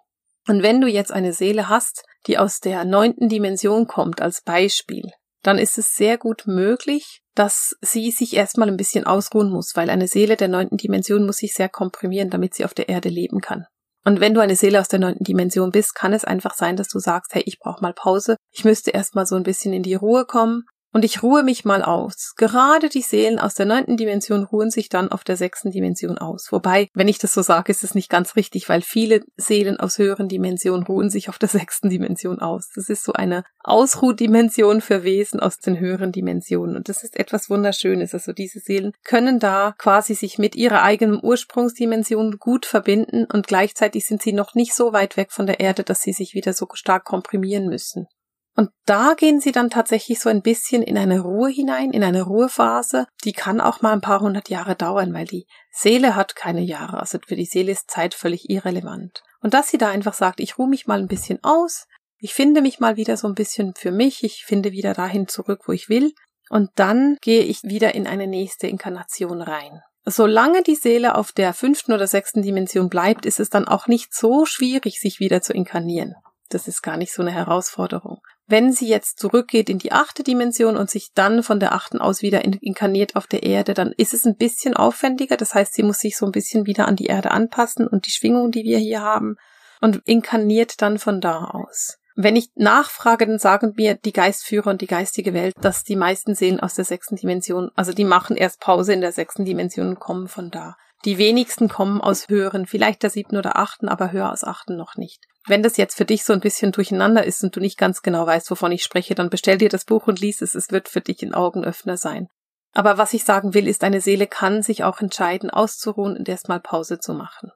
Und 0.48 0.64
wenn 0.64 0.82
du 0.82 0.88
jetzt 0.88 1.12
eine 1.12 1.34
Seele 1.34 1.70
hast, 1.70 2.04
die 2.28 2.38
aus 2.38 2.60
der 2.60 2.84
neunten 2.84 3.30
Dimension 3.30 3.88
kommt 3.88 4.22
als 4.22 4.42
Beispiel, 4.42 5.12
dann 5.44 5.58
ist 5.58 5.78
es 5.78 5.96
sehr 5.96 6.18
gut 6.18 6.44
möglich, 6.46 7.22
dass 7.36 7.76
sie 7.82 8.12
sich 8.12 8.36
erstmal 8.36 8.68
ein 8.68 8.78
bisschen 8.78 9.06
ausruhen 9.06 9.50
muss, 9.50 9.76
weil 9.76 9.90
eine 9.90 10.08
Seele 10.08 10.36
der 10.36 10.48
neunten 10.48 10.78
Dimension 10.78 11.26
muss 11.26 11.38
sich 11.38 11.54
sehr 11.54 11.70
komprimieren, 11.70 12.30
damit 12.30 12.54
sie 12.54 12.66
auf 12.66 12.74
der 12.74 12.90
Erde 12.90 13.10
leben 13.10 13.42
kann. 13.42 13.66
Und 14.06 14.20
wenn 14.20 14.36
du 14.36 14.40
eine 14.40 14.56
Seele 14.56 14.80
aus 14.80 14.88
der 14.88 15.00
neunten 15.00 15.24
Dimension 15.24 15.72
bist, 15.72 15.96
kann 15.96 16.14
es 16.14 16.24
einfach 16.24 16.54
sein, 16.54 16.76
dass 16.76 16.88
du 16.88 17.00
sagst, 17.00 17.34
hey, 17.34 17.44
ich 17.46 17.60
brauche 17.60 17.82
mal 17.82 17.94
Pause. 17.94 18.38
Ich 18.52 18.64
müsste 18.64 18.92
erst 18.92 19.16
mal 19.16 19.26
so 19.26 19.36
ein 19.36 19.44
bisschen 19.44 19.74
in 19.74 19.84
die 19.84 19.96
Ruhe 19.96 20.26
kommen 20.26 20.66
und 20.96 21.04
ich 21.04 21.22
ruhe 21.24 21.44
mich 21.44 21.66
mal 21.66 21.84
aus. 21.84 22.36
Gerade 22.38 22.88
die 22.88 23.02
Seelen 23.02 23.38
aus 23.38 23.54
der 23.54 23.66
neunten 23.66 23.98
Dimension 23.98 24.46
ruhen 24.46 24.72
sich 24.72 24.88
dann 24.88 25.12
auf 25.12 25.26
der 25.26 25.36
sechsten 25.36 25.70
Dimension 25.70 26.18
aus. 26.18 26.54
Wobei, 26.54 26.88
wenn 26.94 27.10
ich 27.10 27.18
das 27.18 27.34
so 27.34 27.42
sage, 27.42 27.70
ist 27.70 27.84
es 27.84 27.96
nicht 27.96 28.10
ganz 28.10 28.38
richtig, 28.38 28.70
weil 28.70 28.82
viele 28.82 29.26
Seelen 29.36 29.78
aus 29.78 29.98
höheren 29.98 30.30
Dimensionen 30.30 30.86
ruhen 30.86 31.10
sich 31.10 31.28
auf 31.28 31.38
der 31.38 31.50
sechsten 31.50 31.90
Dimension 31.90 32.40
aus. 32.40 32.70
Das 32.74 32.88
ist 32.88 33.04
so 33.04 33.12
eine 33.12 33.44
Ausruhdimension 33.62 34.80
für 34.80 35.04
Wesen 35.04 35.42
aus 35.42 35.58
den 35.58 35.82
höheren 35.82 36.14
Dimensionen. 36.14 36.78
Und 36.78 36.88
das 36.88 37.04
ist 37.04 37.20
etwas 37.20 37.50
Wunderschönes. 37.50 38.14
Also 38.14 38.32
diese 38.32 38.62
Seelen 38.62 38.94
können 39.04 39.40
da 39.40 39.76
quasi 39.78 40.16
sich 40.16 40.38
mit 40.38 40.56
ihrer 40.56 40.82
eigenen 40.82 41.20
Ursprungsdimension 41.22 42.38
gut 42.40 42.66
verbinden 42.66 43.26
und 43.26 43.48
gleichzeitig 43.48 44.06
sind 44.06 44.22
sie 44.22 44.32
noch 44.32 44.56
nicht 44.56 44.74
so 44.74 44.94
weit 44.94 45.18
weg 45.18 45.34
von 45.34 45.46
der 45.46 45.60
Erde, 45.60 45.84
dass 45.84 46.02
sie 46.02 46.14
sich 46.14 46.36
wieder 46.36 46.54
so 46.54 46.70
stark 46.72 47.04
komprimieren 47.04 47.68
müssen. 47.68 48.08
Und 48.56 48.70
da 48.86 49.16
gehen 49.16 49.42
sie 49.42 49.52
dann 49.52 49.70
tatsächlich 49.70 50.20
so 50.20 50.30
ein 50.30 50.42
bisschen 50.42 50.82
in 50.82 50.98
eine 50.98 51.20
Ruhe 51.20 51.50
hinein, 51.50 51.92
in 51.92 52.04
eine 52.04 52.22
Ruhephase. 52.22 53.06
Die 53.26 53.34
kann 53.34 53.60
auch 53.60 53.82
mal 53.82 53.92
ein 53.92 54.02
paar 54.02 54.22
hundert 54.22 54.50
Jahre 54.50 54.76
dauern, 54.76 55.14
weil 55.14 55.26
die 55.26 55.46
Seele 55.72 56.16
hat 56.16 56.38
keine 56.38 56.62
Jahre. 56.62 57.00
Also 57.00 57.20
für 57.26 57.36
die 57.36 57.46
Seele 57.46 57.74
ist 57.74 57.92
Zeit 57.92 58.14
völlig 58.14 58.50
irrelevant. 58.50 59.24
Und 59.42 59.54
dass 59.54 59.70
sie 59.70 59.78
da 59.78 59.90
einfach 59.90 60.14
sagt, 60.14 60.40
ich 60.40 60.58
ruhe 60.58 60.70
mich 60.70 60.88
mal 60.88 61.00
ein 61.00 61.08
bisschen 61.08 61.40
aus, 61.44 61.86
ich 62.18 62.34
finde 62.34 62.62
mich 62.62 62.80
mal 62.80 62.96
wieder 62.96 63.18
so 63.18 63.28
ein 63.28 63.36
bisschen 63.36 63.74
für 63.76 63.92
mich, 63.92 64.24
ich 64.24 64.46
finde 64.46 64.72
wieder 64.72 64.94
dahin 64.94 65.28
zurück, 65.28 65.64
wo 65.68 65.74
ich 65.74 65.90
will. 65.90 66.14
Und 66.50 66.72
dann 66.76 67.18
gehe 67.22 67.44
ich 67.44 67.64
wieder 67.64 67.94
in 67.94 68.08
eine 68.08 68.28
nächste 68.28 68.68
Inkarnation 68.68 69.42
rein. 69.42 69.82
Solange 70.06 70.64
die 70.64 70.76
Seele 70.76 71.16
auf 71.16 71.32
der 71.32 71.54
fünften 71.54 71.92
oder 71.92 72.08
sechsten 72.08 72.42
Dimension 72.42 72.90
bleibt, 72.90 73.26
ist 73.26 73.40
es 73.40 73.50
dann 73.50 73.68
auch 73.68 73.88
nicht 73.88 74.14
so 74.14 74.46
schwierig, 74.46 75.00
sich 75.00 75.20
wieder 75.20 75.42
zu 75.42 75.52
inkarnieren. 75.52 76.14
Das 76.50 76.68
ist 76.68 76.84
gar 76.84 76.98
nicht 76.98 77.12
so 77.12 77.22
eine 77.22 77.32
Herausforderung. 77.32 78.22
Wenn 78.48 78.72
sie 78.72 78.88
jetzt 78.88 79.18
zurückgeht 79.18 79.70
in 79.70 79.80
die 79.80 79.92
achte 79.92 80.22
Dimension 80.22 80.78
und 80.78 80.90
sich 80.90 81.12
dann 81.16 81.42
von 81.42 81.60
der 81.60 81.74
achten 81.74 82.00
aus 82.00 82.22
wieder 82.22 82.46
inkarniert 82.46 83.16
auf 83.16 83.26
der 83.26 83.42
Erde, 83.42 83.74
dann 83.74 83.92
ist 83.98 84.14
es 84.14 84.26
ein 84.26 84.36
bisschen 84.36 84.76
aufwendiger. 84.76 85.36
Das 85.36 85.56
heißt, 85.56 85.74
sie 85.74 85.82
muss 85.82 86.00
sich 86.00 86.16
so 86.16 86.28
ein 86.28 86.32
bisschen 86.32 86.68
wieder 86.68 86.88
an 86.88 86.96
die 86.96 87.08
Erde 87.08 87.32
anpassen 87.32 87.88
und 87.88 88.06
die 88.06 88.12
Schwingung, 88.12 88.52
die 88.52 88.64
wir 88.64 88.78
hier 88.78 89.02
haben, 89.02 89.38
und 89.82 90.02
inkarniert 90.06 90.82
dann 90.82 91.00
von 91.00 91.22
da 91.22 91.46
aus. 91.46 91.98
Wenn 92.16 92.36
ich 92.36 92.50
nachfrage, 92.56 93.26
dann 93.28 93.40
sagen 93.40 93.74
mir 93.76 93.96
die 93.96 94.14
Geistführer 94.14 94.70
und 94.70 94.82
die 94.82 94.88
geistige 94.88 95.34
Welt, 95.34 95.56
dass 95.60 95.84
die 95.84 95.98
meisten 95.98 96.34
Seelen 96.34 96.62
aus 96.62 96.76
der 96.76 96.86
sechsten 96.86 97.18
Dimension, 97.18 97.72
also 97.76 97.92
die 97.92 98.06
machen 98.06 98.38
erst 98.38 98.62
Pause 98.62 98.94
in 98.94 99.02
der 99.02 99.12
sechsten 99.12 99.44
Dimension 99.44 99.90
und 99.90 100.00
kommen 100.00 100.28
von 100.28 100.50
da. 100.50 100.78
Die 101.06 101.20
wenigsten 101.20 101.70
kommen 101.70 102.02
aus 102.02 102.28
höheren, 102.30 102.66
vielleicht 102.66 103.04
der 103.04 103.12
siebten 103.12 103.38
oder 103.38 103.58
achten, 103.58 103.88
aber 103.88 104.12
höher 104.12 104.32
aus 104.32 104.44
achten 104.44 104.76
noch 104.76 104.96
nicht. 104.96 105.24
Wenn 105.46 105.62
das 105.62 105.78
jetzt 105.78 105.96
für 105.96 106.06
dich 106.06 106.24
so 106.24 106.34
ein 106.34 106.40
bisschen 106.40 106.72
durcheinander 106.72 107.24
ist 107.24 107.44
und 107.44 107.56
du 107.56 107.60
nicht 107.60 107.78
ganz 107.78 108.02
genau 108.02 108.26
weißt, 108.26 108.50
wovon 108.50 108.72
ich 108.72 108.84
spreche, 108.84 109.14
dann 109.14 109.30
bestell 109.30 109.60
dir 109.60 109.70
das 109.70 109.86
Buch 109.86 110.08
und 110.08 110.20
lies 110.20 110.42
es. 110.42 110.56
Es 110.56 110.72
wird 110.72 110.90
für 110.90 111.02
dich 111.02 111.22
ein 111.22 111.36
Augenöffner 111.36 111.98
sein. 111.98 112.28
Aber 112.74 112.98
was 112.98 113.14
ich 113.14 113.24
sagen 113.24 113.54
will, 113.54 113.68
ist, 113.68 113.84
eine 113.84 114.02
Seele 114.02 114.26
kann 114.26 114.64
sich 114.64 114.84
auch 114.84 115.00
entscheiden, 115.00 115.52
auszuruhen 115.52 116.18
und 116.18 116.28
erstmal 116.28 116.60
Pause 116.60 116.98
zu 116.98 117.14
machen. 117.14 117.52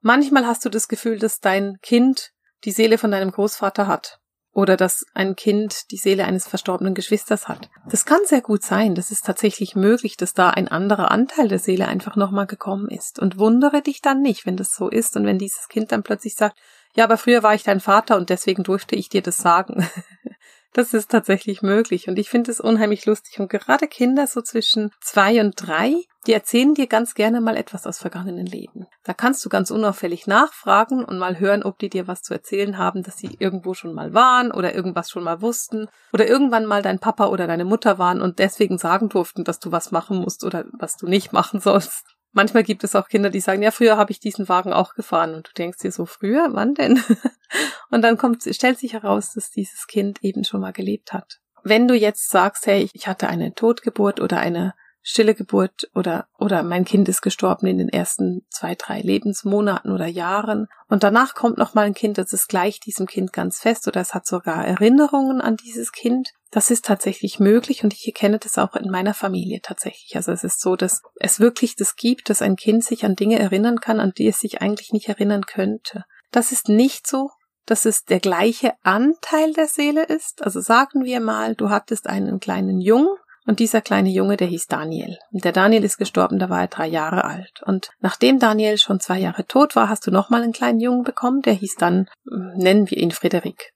Manchmal 0.00 0.46
hast 0.46 0.64
du 0.64 0.70
das 0.70 0.88
Gefühl, 0.88 1.18
dass 1.18 1.40
dein 1.40 1.76
Kind 1.82 2.30
die 2.64 2.72
Seele 2.72 2.96
von 2.96 3.10
deinem 3.10 3.30
Großvater 3.30 3.86
hat 3.86 4.18
oder 4.54 4.76
dass 4.76 5.04
ein 5.14 5.34
Kind 5.34 5.90
die 5.90 5.96
Seele 5.96 6.24
eines 6.24 6.46
verstorbenen 6.46 6.94
Geschwisters 6.94 7.48
hat. 7.48 7.68
Das 7.88 8.06
kann 8.06 8.20
sehr 8.24 8.40
gut 8.40 8.62
sein. 8.62 8.94
Das 8.94 9.10
ist 9.10 9.26
tatsächlich 9.26 9.74
möglich, 9.74 10.16
dass 10.16 10.32
da 10.32 10.50
ein 10.50 10.68
anderer 10.68 11.10
Anteil 11.10 11.48
der 11.48 11.58
Seele 11.58 11.88
einfach 11.88 12.14
nochmal 12.14 12.46
gekommen 12.46 12.88
ist. 12.88 13.18
Und 13.18 13.38
wundere 13.38 13.82
dich 13.82 14.00
dann 14.00 14.22
nicht, 14.22 14.46
wenn 14.46 14.56
das 14.56 14.72
so 14.72 14.88
ist 14.88 15.16
und 15.16 15.26
wenn 15.26 15.38
dieses 15.38 15.68
Kind 15.68 15.90
dann 15.90 16.04
plötzlich 16.04 16.36
sagt, 16.36 16.56
ja, 16.94 17.02
aber 17.02 17.18
früher 17.18 17.42
war 17.42 17.54
ich 17.54 17.64
dein 17.64 17.80
Vater 17.80 18.16
und 18.16 18.30
deswegen 18.30 18.62
durfte 18.62 18.94
ich 18.94 19.08
dir 19.08 19.22
das 19.22 19.38
sagen. 19.38 19.88
Das 20.74 20.92
ist 20.92 21.12
tatsächlich 21.12 21.62
möglich 21.62 22.08
und 22.08 22.18
ich 22.18 22.28
finde 22.28 22.50
es 22.50 22.58
unheimlich 22.58 23.06
lustig. 23.06 23.38
Und 23.38 23.48
gerade 23.48 23.86
Kinder 23.86 24.26
so 24.26 24.42
zwischen 24.42 24.90
zwei 25.00 25.40
und 25.40 25.54
drei, 25.56 25.94
die 26.26 26.32
erzählen 26.32 26.74
dir 26.74 26.88
ganz 26.88 27.14
gerne 27.14 27.40
mal 27.40 27.56
etwas 27.56 27.86
aus 27.86 27.98
vergangenen 27.98 28.44
Leben. 28.44 28.86
Da 29.04 29.14
kannst 29.14 29.44
du 29.44 29.48
ganz 29.48 29.70
unauffällig 29.70 30.26
nachfragen 30.26 31.04
und 31.04 31.16
mal 31.16 31.38
hören, 31.38 31.62
ob 31.62 31.78
die 31.78 31.90
dir 31.90 32.08
was 32.08 32.22
zu 32.22 32.34
erzählen 32.34 32.76
haben, 32.76 33.04
dass 33.04 33.18
sie 33.18 33.36
irgendwo 33.38 33.74
schon 33.74 33.94
mal 33.94 34.14
waren 34.14 34.50
oder 34.50 34.74
irgendwas 34.74 35.10
schon 35.10 35.22
mal 35.22 35.40
wussten 35.40 35.86
oder 36.12 36.26
irgendwann 36.26 36.66
mal 36.66 36.82
dein 36.82 36.98
Papa 36.98 37.28
oder 37.28 37.46
deine 37.46 37.64
Mutter 37.64 38.00
waren 38.00 38.20
und 38.20 38.40
deswegen 38.40 38.76
sagen 38.76 39.08
durften, 39.08 39.44
dass 39.44 39.60
du 39.60 39.70
was 39.70 39.92
machen 39.92 40.18
musst 40.18 40.42
oder 40.42 40.64
was 40.72 40.96
du 40.96 41.06
nicht 41.06 41.32
machen 41.32 41.60
sollst. 41.60 42.04
Manchmal 42.36 42.64
gibt 42.64 42.82
es 42.82 42.96
auch 42.96 43.06
Kinder, 43.06 43.30
die 43.30 43.38
sagen, 43.38 43.62
ja, 43.62 43.70
früher 43.70 43.96
habe 43.96 44.10
ich 44.10 44.18
diesen 44.18 44.48
Wagen 44.48 44.72
auch 44.72 44.94
gefahren. 44.94 45.34
Und 45.34 45.46
du 45.46 45.52
denkst 45.56 45.78
dir 45.78 45.92
so, 45.92 46.04
früher, 46.04 46.48
wann 46.50 46.74
denn? 46.74 47.00
Und 47.94 48.02
dann 48.02 48.18
kommt, 48.18 48.42
stellt 48.42 48.80
sich 48.80 48.92
heraus, 48.92 49.34
dass 49.34 49.52
dieses 49.52 49.86
Kind 49.86 50.18
eben 50.24 50.42
schon 50.42 50.60
mal 50.60 50.72
gelebt 50.72 51.12
hat. 51.12 51.38
Wenn 51.62 51.86
du 51.86 51.94
jetzt 51.94 52.28
sagst, 52.28 52.66
hey, 52.66 52.88
ich 52.92 53.06
hatte 53.06 53.28
eine 53.28 53.54
Totgeburt 53.54 54.18
oder 54.20 54.40
eine 54.40 54.74
stille 55.00 55.36
Geburt 55.36 55.88
oder, 55.94 56.26
oder 56.36 56.64
mein 56.64 56.84
Kind 56.84 57.08
ist 57.08 57.22
gestorben 57.22 57.68
in 57.68 57.78
den 57.78 57.88
ersten 57.88 58.44
zwei, 58.50 58.74
drei 58.74 59.00
Lebensmonaten 59.00 59.92
oder 59.92 60.08
Jahren 60.08 60.66
und 60.88 61.04
danach 61.04 61.36
kommt 61.36 61.56
noch 61.56 61.74
mal 61.74 61.82
ein 61.82 61.94
Kind, 61.94 62.18
das 62.18 62.32
ist 62.32 62.48
gleich 62.48 62.80
diesem 62.80 63.06
Kind 63.06 63.32
ganz 63.32 63.60
fest 63.60 63.86
oder 63.86 64.00
es 64.00 64.12
hat 64.12 64.26
sogar 64.26 64.66
Erinnerungen 64.66 65.40
an 65.40 65.56
dieses 65.56 65.92
Kind. 65.92 66.32
Das 66.50 66.72
ist 66.72 66.84
tatsächlich 66.84 67.38
möglich 67.38 67.84
und 67.84 67.94
ich 67.94 68.04
erkenne 68.08 68.40
das 68.40 68.58
auch 68.58 68.74
in 68.74 68.90
meiner 68.90 69.14
Familie 69.14 69.60
tatsächlich. 69.62 70.16
Also 70.16 70.32
es 70.32 70.42
ist 70.42 70.60
so, 70.60 70.74
dass 70.74 71.02
es 71.20 71.38
wirklich 71.38 71.76
das 71.76 71.94
gibt, 71.94 72.28
dass 72.28 72.42
ein 72.42 72.56
Kind 72.56 72.82
sich 72.82 73.04
an 73.04 73.14
Dinge 73.14 73.38
erinnern 73.38 73.78
kann, 73.78 74.00
an 74.00 74.12
die 74.18 74.26
es 74.26 74.40
sich 74.40 74.62
eigentlich 74.62 74.92
nicht 74.92 75.08
erinnern 75.08 75.46
könnte. 75.46 76.04
Das 76.32 76.50
ist 76.50 76.68
nicht 76.68 77.06
so, 77.06 77.30
dass 77.66 77.84
es 77.84 78.04
der 78.04 78.20
gleiche 78.20 78.74
Anteil 78.82 79.52
der 79.52 79.66
Seele 79.66 80.04
ist. 80.04 80.42
Also 80.42 80.60
sagen 80.60 81.04
wir 81.04 81.20
mal, 81.20 81.54
du 81.54 81.70
hattest 81.70 82.06
einen 82.08 82.40
kleinen 82.40 82.80
Jungen 82.80 83.16
Und 83.46 83.58
dieser 83.58 83.82
kleine 83.82 84.08
Junge, 84.08 84.38
der 84.38 84.46
hieß 84.46 84.68
Daniel. 84.68 85.18
Und 85.30 85.44
der 85.44 85.52
Daniel 85.52 85.84
ist 85.84 85.98
gestorben, 85.98 86.38
da 86.38 86.48
war 86.48 86.62
er 86.62 86.68
drei 86.68 86.86
Jahre 86.86 87.24
alt. 87.24 87.62
Und 87.66 87.90
nachdem 88.00 88.38
Daniel 88.38 88.78
schon 88.78 89.00
zwei 89.00 89.18
Jahre 89.18 89.46
tot 89.46 89.76
war, 89.76 89.90
hast 89.90 90.06
du 90.06 90.10
nochmal 90.10 90.42
einen 90.42 90.54
kleinen 90.54 90.80
Jungen 90.80 91.02
bekommen, 91.02 91.42
der 91.42 91.52
hieß 91.52 91.74
dann, 91.76 92.08
hm, 92.26 92.54
nennen 92.56 92.90
wir 92.90 92.96
ihn 92.96 93.10
Frederik. 93.10 93.72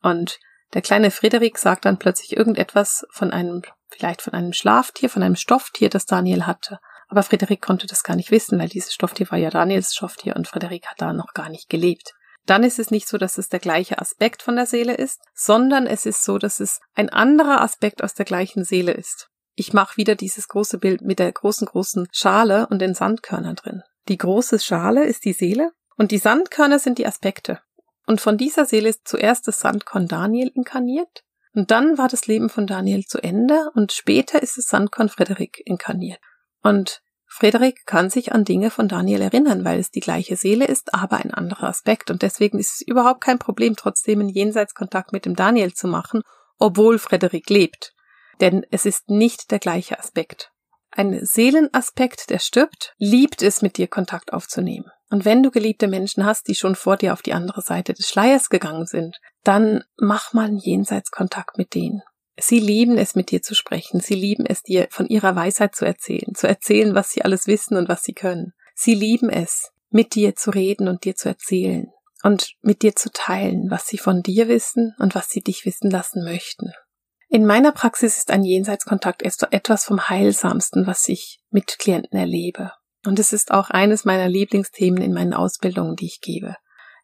Und 0.00 0.38
der 0.72 0.80
kleine 0.80 1.10
Frederik 1.10 1.58
sagt 1.58 1.84
dann 1.84 1.98
plötzlich 1.98 2.34
irgendetwas 2.34 3.04
von 3.10 3.30
einem, 3.32 3.62
vielleicht 3.90 4.22
von 4.22 4.32
einem 4.32 4.54
Schlaftier, 4.54 5.10
von 5.10 5.22
einem 5.22 5.36
Stofftier, 5.36 5.90
das 5.90 6.06
Daniel 6.06 6.46
hatte. 6.46 6.78
Aber 7.08 7.22
Frederik 7.22 7.60
konnte 7.60 7.86
das 7.86 8.04
gar 8.04 8.16
nicht 8.16 8.30
wissen, 8.30 8.58
weil 8.58 8.70
dieses 8.70 8.94
Stofftier 8.94 9.30
war 9.30 9.36
ja 9.36 9.50
Daniels 9.50 9.94
Stofftier 9.94 10.36
und 10.36 10.48
Frederik 10.48 10.86
hat 10.86 11.02
da 11.02 11.12
noch 11.12 11.34
gar 11.34 11.50
nicht 11.50 11.68
gelebt 11.68 12.14
dann 12.46 12.64
ist 12.64 12.78
es 12.78 12.90
nicht 12.90 13.08
so, 13.08 13.18
dass 13.18 13.38
es 13.38 13.48
der 13.48 13.60
gleiche 13.60 13.98
Aspekt 13.98 14.42
von 14.42 14.56
der 14.56 14.66
Seele 14.66 14.94
ist, 14.94 15.20
sondern 15.34 15.86
es 15.86 16.06
ist 16.06 16.24
so, 16.24 16.38
dass 16.38 16.60
es 16.60 16.80
ein 16.94 17.08
anderer 17.08 17.60
Aspekt 17.60 18.02
aus 18.02 18.14
der 18.14 18.24
gleichen 18.24 18.64
Seele 18.64 18.92
ist. 18.92 19.28
Ich 19.54 19.72
mache 19.72 19.96
wieder 19.96 20.14
dieses 20.14 20.48
große 20.48 20.78
Bild 20.78 21.02
mit 21.02 21.18
der 21.18 21.30
großen, 21.30 21.66
großen 21.66 22.08
Schale 22.10 22.66
und 22.68 22.80
den 22.80 22.94
Sandkörnern 22.94 23.56
drin. 23.56 23.82
Die 24.08 24.18
große 24.18 24.58
Schale 24.58 25.04
ist 25.04 25.24
die 25.24 25.34
Seele 25.34 25.72
und 25.96 26.10
die 26.10 26.18
Sandkörner 26.18 26.78
sind 26.78 26.98
die 26.98 27.06
Aspekte. 27.06 27.60
Und 28.06 28.20
von 28.20 28.36
dieser 28.36 28.64
Seele 28.64 28.88
ist 28.88 29.06
zuerst 29.06 29.46
das 29.46 29.60
Sandkorn 29.60 30.08
Daniel 30.08 30.50
inkarniert 30.54 31.22
und 31.54 31.70
dann 31.70 31.98
war 31.98 32.08
das 32.08 32.26
Leben 32.26 32.48
von 32.48 32.66
Daniel 32.66 33.04
zu 33.04 33.18
Ende 33.22 33.70
und 33.74 33.92
später 33.92 34.42
ist 34.42 34.56
das 34.56 34.66
Sandkorn 34.66 35.08
Frederik 35.08 35.62
inkarniert. 35.64 36.20
Und 36.62 37.02
Frederik 37.34 37.86
kann 37.86 38.10
sich 38.10 38.32
an 38.32 38.44
Dinge 38.44 38.70
von 38.70 38.88
Daniel 38.88 39.22
erinnern, 39.22 39.64
weil 39.64 39.80
es 39.80 39.90
die 39.90 40.00
gleiche 40.00 40.36
Seele 40.36 40.66
ist, 40.66 40.92
aber 40.92 41.16
ein 41.16 41.32
anderer 41.32 41.68
Aspekt. 41.68 42.10
Und 42.10 42.20
deswegen 42.20 42.58
ist 42.58 42.74
es 42.74 42.86
überhaupt 42.86 43.22
kein 43.22 43.38
Problem, 43.38 43.74
trotzdem 43.74 44.20
einen 44.20 44.28
Jenseitskontakt 44.28 45.12
mit 45.12 45.24
dem 45.24 45.34
Daniel 45.34 45.72
zu 45.72 45.88
machen, 45.88 46.20
obwohl 46.58 46.98
Frederik 46.98 47.48
lebt. 47.48 47.94
Denn 48.42 48.66
es 48.70 48.84
ist 48.84 49.08
nicht 49.08 49.50
der 49.50 49.60
gleiche 49.60 49.98
Aspekt. 49.98 50.50
Ein 50.90 51.24
Seelenaspekt, 51.24 52.28
der 52.28 52.38
stirbt, 52.38 52.92
liebt 52.98 53.40
es, 53.40 53.62
mit 53.62 53.78
dir 53.78 53.88
Kontakt 53.88 54.34
aufzunehmen. 54.34 54.90
Und 55.08 55.24
wenn 55.24 55.42
du 55.42 55.50
geliebte 55.50 55.88
Menschen 55.88 56.26
hast, 56.26 56.48
die 56.48 56.54
schon 56.54 56.74
vor 56.74 56.98
dir 56.98 57.14
auf 57.14 57.22
die 57.22 57.32
andere 57.32 57.62
Seite 57.62 57.94
des 57.94 58.08
Schleiers 58.08 58.50
gegangen 58.50 58.84
sind, 58.84 59.18
dann 59.42 59.84
mach 59.96 60.34
mal 60.34 60.48
einen 60.48 60.58
Jenseitskontakt 60.58 61.56
mit 61.56 61.74
denen. 61.74 62.02
Sie 62.42 62.58
lieben 62.58 62.98
es, 62.98 63.14
mit 63.14 63.30
dir 63.30 63.40
zu 63.40 63.54
sprechen. 63.54 64.00
Sie 64.00 64.16
lieben 64.16 64.44
es, 64.46 64.64
dir 64.64 64.88
von 64.90 65.06
ihrer 65.06 65.36
Weisheit 65.36 65.76
zu 65.76 65.84
erzählen, 65.84 66.34
zu 66.34 66.48
erzählen, 66.48 66.92
was 66.92 67.10
sie 67.10 67.22
alles 67.22 67.46
wissen 67.46 67.76
und 67.76 67.88
was 67.88 68.02
sie 68.02 68.14
können. 68.14 68.52
Sie 68.74 68.96
lieben 68.96 69.30
es, 69.30 69.70
mit 69.90 70.16
dir 70.16 70.34
zu 70.34 70.50
reden 70.50 70.88
und 70.88 71.04
dir 71.04 71.14
zu 71.14 71.28
erzählen 71.28 71.86
und 72.24 72.54
mit 72.60 72.82
dir 72.82 72.96
zu 72.96 73.12
teilen, 73.12 73.70
was 73.70 73.86
sie 73.86 73.96
von 73.96 74.22
dir 74.22 74.48
wissen 74.48 74.92
und 74.98 75.14
was 75.14 75.28
sie 75.28 75.40
dich 75.40 75.64
wissen 75.66 75.88
lassen 75.88 76.24
möchten. 76.24 76.72
In 77.28 77.46
meiner 77.46 77.70
Praxis 77.70 78.16
ist 78.16 78.32
ein 78.32 78.42
Jenseitskontakt 78.42 79.22
etwas 79.22 79.84
vom 79.84 80.08
Heilsamsten, 80.08 80.84
was 80.84 81.08
ich 81.08 81.38
mit 81.50 81.78
Klienten 81.78 82.18
erlebe. 82.18 82.72
Und 83.06 83.20
es 83.20 83.32
ist 83.32 83.52
auch 83.52 83.70
eines 83.70 84.04
meiner 84.04 84.28
Lieblingsthemen 84.28 85.00
in 85.00 85.12
meinen 85.12 85.32
Ausbildungen, 85.32 85.94
die 85.94 86.06
ich 86.06 86.20
gebe. 86.20 86.56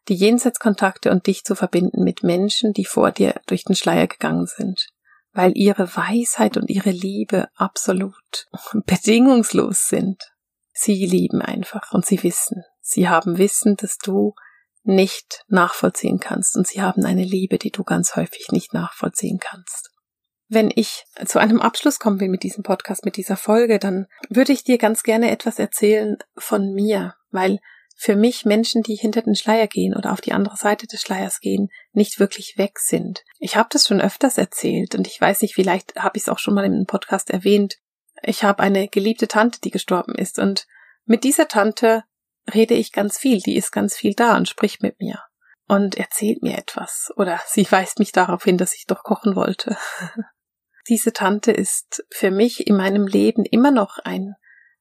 Die 0.09 0.15
Jenseitskontakte 0.15 1.11
und 1.11 1.27
dich 1.27 1.45
zu 1.45 1.55
verbinden 1.55 2.03
mit 2.03 2.23
Menschen, 2.23 2.73
die 2.73 2.85
vor 2.85 3.13
dir 3.13 3.39
durch 3.47 3.63
den 3.63 3.77
Schleier 3.77 4.07
gegangen 4.07 4.45
sind 4.45 4.89
weil 5.33 5.51
ihre 5.55 5.95
Weisheit 5.95 6.57
und 6.57 6.69
ihre 6.69 6.91
Liebe 6.91 7.47
absolut 7.55 8.47
bedingungslos 8.85 9.87
sind. 9.87 10.21
Sie 10.73 11.05
lieben 11.05 11.41
einfach 11.41 11.91
und 11.91 12.05
sie 12.05 12.23
wissen. 12.23 12.63
Sie 12.81 13.09
haben 13.09 13.37
Wissen, 13.37 13.75
dass 13.75 13.97
du 13.97 14.33
nicht 14.83 15.43
nachvollziehen 15.47 16.19
kannst 16.19 16.55
und 16.55 16.65
sie 16.67 16.81
haben 16.81 17.05
eine 17.05 17.23
Liebe, 17.23 17.57
die 17.57 17.71
du 17.71 17.83
ganz 17.83 18.15
häufig 18.15 18.47
nicht 18.51 18.73
nachvollziehen 18.73 19.39
kannst. 19.39 19.91
Wenn 20.47 20.71
ich 20.73 21.05
zu 21.25 21.37
einem 21.37 21.61
Abschluss 21.61 21.99
kommen 21.99 22.19
will 22.19 22.29
mit 22.29 22.41
diesem 22.41 22.63
Podcast, 22.63 23.05
mit 23.05 23.17
dieser 23.17 23.37
Folge, 23.37 23.77
dann 23.77 24.07
würde 24.29 24.51
ich 24.51 24.63
dir 24.63 24.79
ganz 24.79 25.03
gerne 25.03 25.29
etwas 25.29 25.59
erzählen 25.59 26.17
von 26.37 26.73
mir, 26.73 27.13
weil 27.29 27.59
für 28.01 28.15
mich 28.15 28.45
Menschen, 28.45 28.81
die 28.81 28.95
hinter 28.95 29.23
den 29.23 29.35
Schleier 29.35 29.67
gehen 29.67 29.93
oder 29.93 30.13
auf 30.13 30.21
die 30.21 30.31
andere 30.31 30.55
Seite 30.55 30.87
des 30.87 31.01
Schleiers 31.01 31.41
gehen, 31.41 31.67
nicht 31.91 32.17
wirklich 32.17 32.57
weg 32.57 32.79
sind. 32.79 33.25
Ich 33.39 33.57
habe 33.57 33.67
das 33.73 33.87
schon 33.87 33.99
öfters 33.99 34.37
erzählt 34.37 34.95
und 34.95 35.05
ich 35.05 35.19
weiß 35.19 35.41
nicht, 35.41 35.53
vielleicht 35.53 35.97
habe 35.97 36.15
ich 36.15 36.23
es 36.23 36.29
auch 36.29 36.39
schon 36.39 36.53
mal 36.53 36.63
im 36.63 36.85
Podcast 36.85 37.29
erwähnt. 37.29 37.77
Ich 38.23 38.45
habe 38.45 38.63
eine 38.63 38.87
geliebte 38.87 39.27
Tante, 39.27 39.59
die 39.59 39.69
gestorben 39.69 40.15
ist 40.15 40.39
und 40.39 40.65
mit 41.03 41.25
dieser 41.25 41.49
Tante 41.49 42.05
rede 42.53 42.73
ich 42.73 42.93
ganz 42.93 43.17
viel, 43.17 43.41
die 43.41 43.57
ist 43.57 43.73
ganz 43.73 43.97
viel 43.97 44.13
da 44.13 44.37
und 44.37 44.47
spricht 44.47 44.81
mit 44.81 45.01
mir 45.01 45.21
und 45.67 45.95
erzählt 45.95 46.41
mir 46.41 46.57
etwas 46.57 47.11
oder 47.17 47.41
sie 47.47 47.69
weist 47.69 47.99
mich 47.99 48.13
darauf 48.13 48.45
hin, 48.45 48.57
dass 48.57 48.75
ich 48.75 48.85
doch 48.85 49.03
kochen 49.03 49.35
wollte. 49.35 49.77
Diese 50.87 51.11
Tante 51.11 51.51
ist 51.51 52.05
für 52.09 52.31
mich 52.31 52.65
in 52.65 52.77
meinem 52.77 53.07
Leben 53.07 53.43
immer 53.43 53.71
noch 53.71 53.97
ein 53.99 54.35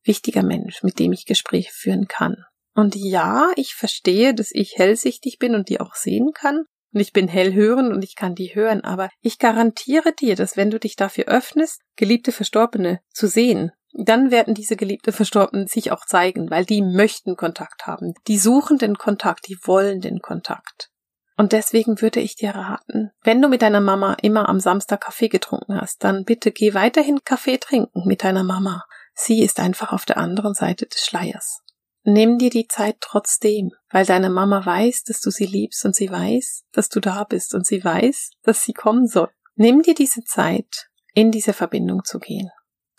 wichtiger 0.04 0.44
Mensch, 0.44 0.84
mit 0.84 1.00
dem 1.00 1.12
ich 1.12 1.26
Gespräche 1.26 1.72
führen 1.72 2.06
kann. 2.06 2.44
Und 2.78 2.94
ja, 2.94 3.50
ich 3.56 3.74
verstehe, 3.74 4.34
dass 4.34 4.52
ich 4.52 4.74
hellsichtig 4.76 5.40
bin 5.40 5.56
und 5.56 5.68
die 5.68 5.80
auch 5.80 5.96
sehen 5.96 6.30
kann. 6.32 6.62
Und 6.94 7.00
ich 7.00 7.12
bin 7.12 7.26
hellhörend 7.26 7.92
und 7.92 8.04
ich 8.04 8.14
kann 8.14 8.36
die 8.36 8.54
hören, 8.54 8.82
aber 8.82 9.08
ich 9.20 9.40
garantiere 9.40 10.12
dir, 10.12 10.36
dass 10.36 10.56
wenn 10.56 10.70
du 10.70 10.78
dich 10.78 10.94
dafür 10.94 11.24
öffnest, 11.24 11.80
geliebte 11.96 12.30
Verstorbene 12.30 13.00
zu 13.10 13.26
sehen, 13.26 13.72
dann 13.94 14.30
werden 14.30 14.54
diese 14.54 14.76
geliebte 14.76 15.10
Verstorbenen 15.10 15.66
sich 15.66 15.90
auch 15.90 16.06
zeigen, 16.06 16.50
weil 16.52 16.64
die 16.64 16.80
möchten 16.80 17.34
Kontakt 17.34 17.88
haben. 17.88 18.14
Die 18.28 18.38
suchen 18.38 18.78
den 18.78 18.96
Kontakt, 18.96 19.48
die 19.48 19.58
wollen 19.64 20.00
den 20.00 20.20
Kontakt. 20.20 20.90
Und 21.36 21.50
deswegen 21.50 22.00
würde 22.00 22.20
ich 22.20 22.36
dir 22.36 22.50
raten, 22.50 23.10
wenn 23.24 23.42
du 23.42 23.48
mit 23.48 23.62
deiner 23.62 23.80
Mama 23.80 24.16
immer 24.22 24.48
am 24.48 24.60
Samstag 24.60 25.00
Kaffee 25.00 25.28
getrunken 25.28 25.80
hast, 25.80 26.04
dann 26.04 26.22
bitte 26.24 26.52
geh 26.52 26.74
weiterhin 26.74 27.24
Kaffee 27.24 27.58
trinken 27.58 28.06
mit 28.06 28.22
deiner 28.22 28.44
Mama. 28.44 28.84
Sie 29.14 29.42
ist 29.42 29.58
einfach 29.58 29.92
auf 29.92 30.04
der 30.04 30.18
anderen 30.18 30.54
Seite 30.54 30.86
des 30.86 31.04
Schleiers. 31.04 31.64
Nimm 32.10 32.38
dir 32.38 32.48
die 32.48 32.66
Zeit 32.66 32.96
trotzdem, 33.02 33.70
weil 33.90 34.06
deine 34.06 34.30
Mama 34.30 34.64
weiß, 34.64 35.04
dass 35.04 35.20
du 35.20 35.30
sie 35.30 35.44
liebst 35.44 35.84
und 35.84 35.94
sie 35.94 36.10
weiß, 36.10 36.62
dass 36.72 36.88
du 36.88 37.00
da 37.00 37.24
bist 37.24 37.52
und 37.54 37.66
sie 37.66 37.84
weiß, 37.84 38.30
dass 38.42 38.62
sie 38.62 38.72
kommen 38.72 39.06
soll. 39.06 39.28
Nimm 39.56 39.82
dir 39.82 39.94
diese 39.94 40.24
Zeit, 40.24 40.88
in 41.12 41.30
diese 41.30 41.52
Verbindung 41.52 42.04
zu 42.04 42.18
gehen. 42.18 42.48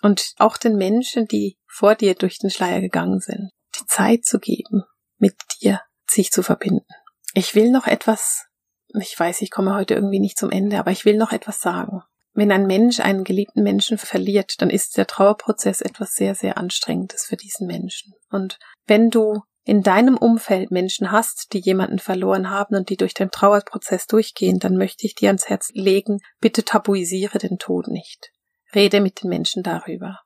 Und 0.03 0.35
auch 0.37 0.57
den 0.57 0.75
Menschen, 0.75 1.25
die 1.25 1.57
vor 1.65 1.95
dir 1.95 2.13
durch 2.13 2.37
den 2.37 2.51
Schleier 2.51 2.81
gegangen 2.81 3.19
sind, 3.19 3.49
die 3.79 3.85
Zeit 3.87 4.25
zu 4.25 4.37
geben, 4.37 4.83
mit 5.17 5.33
dir 5.59 5.81
sich 6.07 6.29
zu 6.29 6.43
verbinden. 6.43 6.85
Ich 7.33 7.55
will 7.55 7.71
noch 7.71 7.87
etwas, 7.87 8.45
ich 8.93 9.19
weiß, 9.19 9.41
ich 9.41 9.49
komme 9.49 9.73
heute 9.73 9.95
irgendwie 9.95 10.19
nicht 10.19 10.37
zum 10.37 10.51
Ende, 10.51 10.77
aber 10.77 10.91
ich 10.91 11.05
will 11.05 11.17
noch 11.17 11.31
etwas 11.31 11.61
sagen. 11.61 12.03
Wenn 12.39 12.53
ein 12.53 12.67
Mensch 12.67 13.01
einen 13.01 13.25
geliebten 13.25 13.63
Menschen 13.63 13.97
verliert, 13.97 14.61
dann 14.61 14.69
ist 14.69 14.95
der 14.95 15.07
Trauerprozess 15.07 15.81
etwas 15.81 16.13
sehr, 16.13 16.35
sehr 16.35 16.57
Anstrengendes 16.57 17.25
für 17.25 17.35
diesen 17.35 17.67
Menschen. 17.67 18.13
Und 18.29 18.59
wenn 18.87 19.09
du 19.09 19.41
in 19.65 19.83
deinem 19.83 20.15
Umfeld 20.15 20.71
Menschen 20.71 21.11
hast, 21.11 21.51
die 21.51 21.59
jemanden 21.59 21.99
verloren 21.99 22.49
haben 22.49 22.77
und 22.77 22.87
die 22.87 22.95
durch 22.95 23.13
den 23.13 23.29
Trauerprozess 23.29 24.07
durchgehen, 24.07 24.57
dann 24.57 24.77
möchte 24.77 25.05
ich 25.05 25.15
dir 25.15 25.27
ans 25.27 25.49
Herz 25.49 25.71
legen, 25.73 26.19
bitte 26.39 26.63
tabuisiere 26.63 27.39
den 27.39 27.57
Tod 27.57 27.89
nicht. 27.89 28.31
Rede 28.73 29.01
mit 29.01 29.21
den 29.21 29.29
Menschen 29.29 29.61
darüber. 29.61 30.21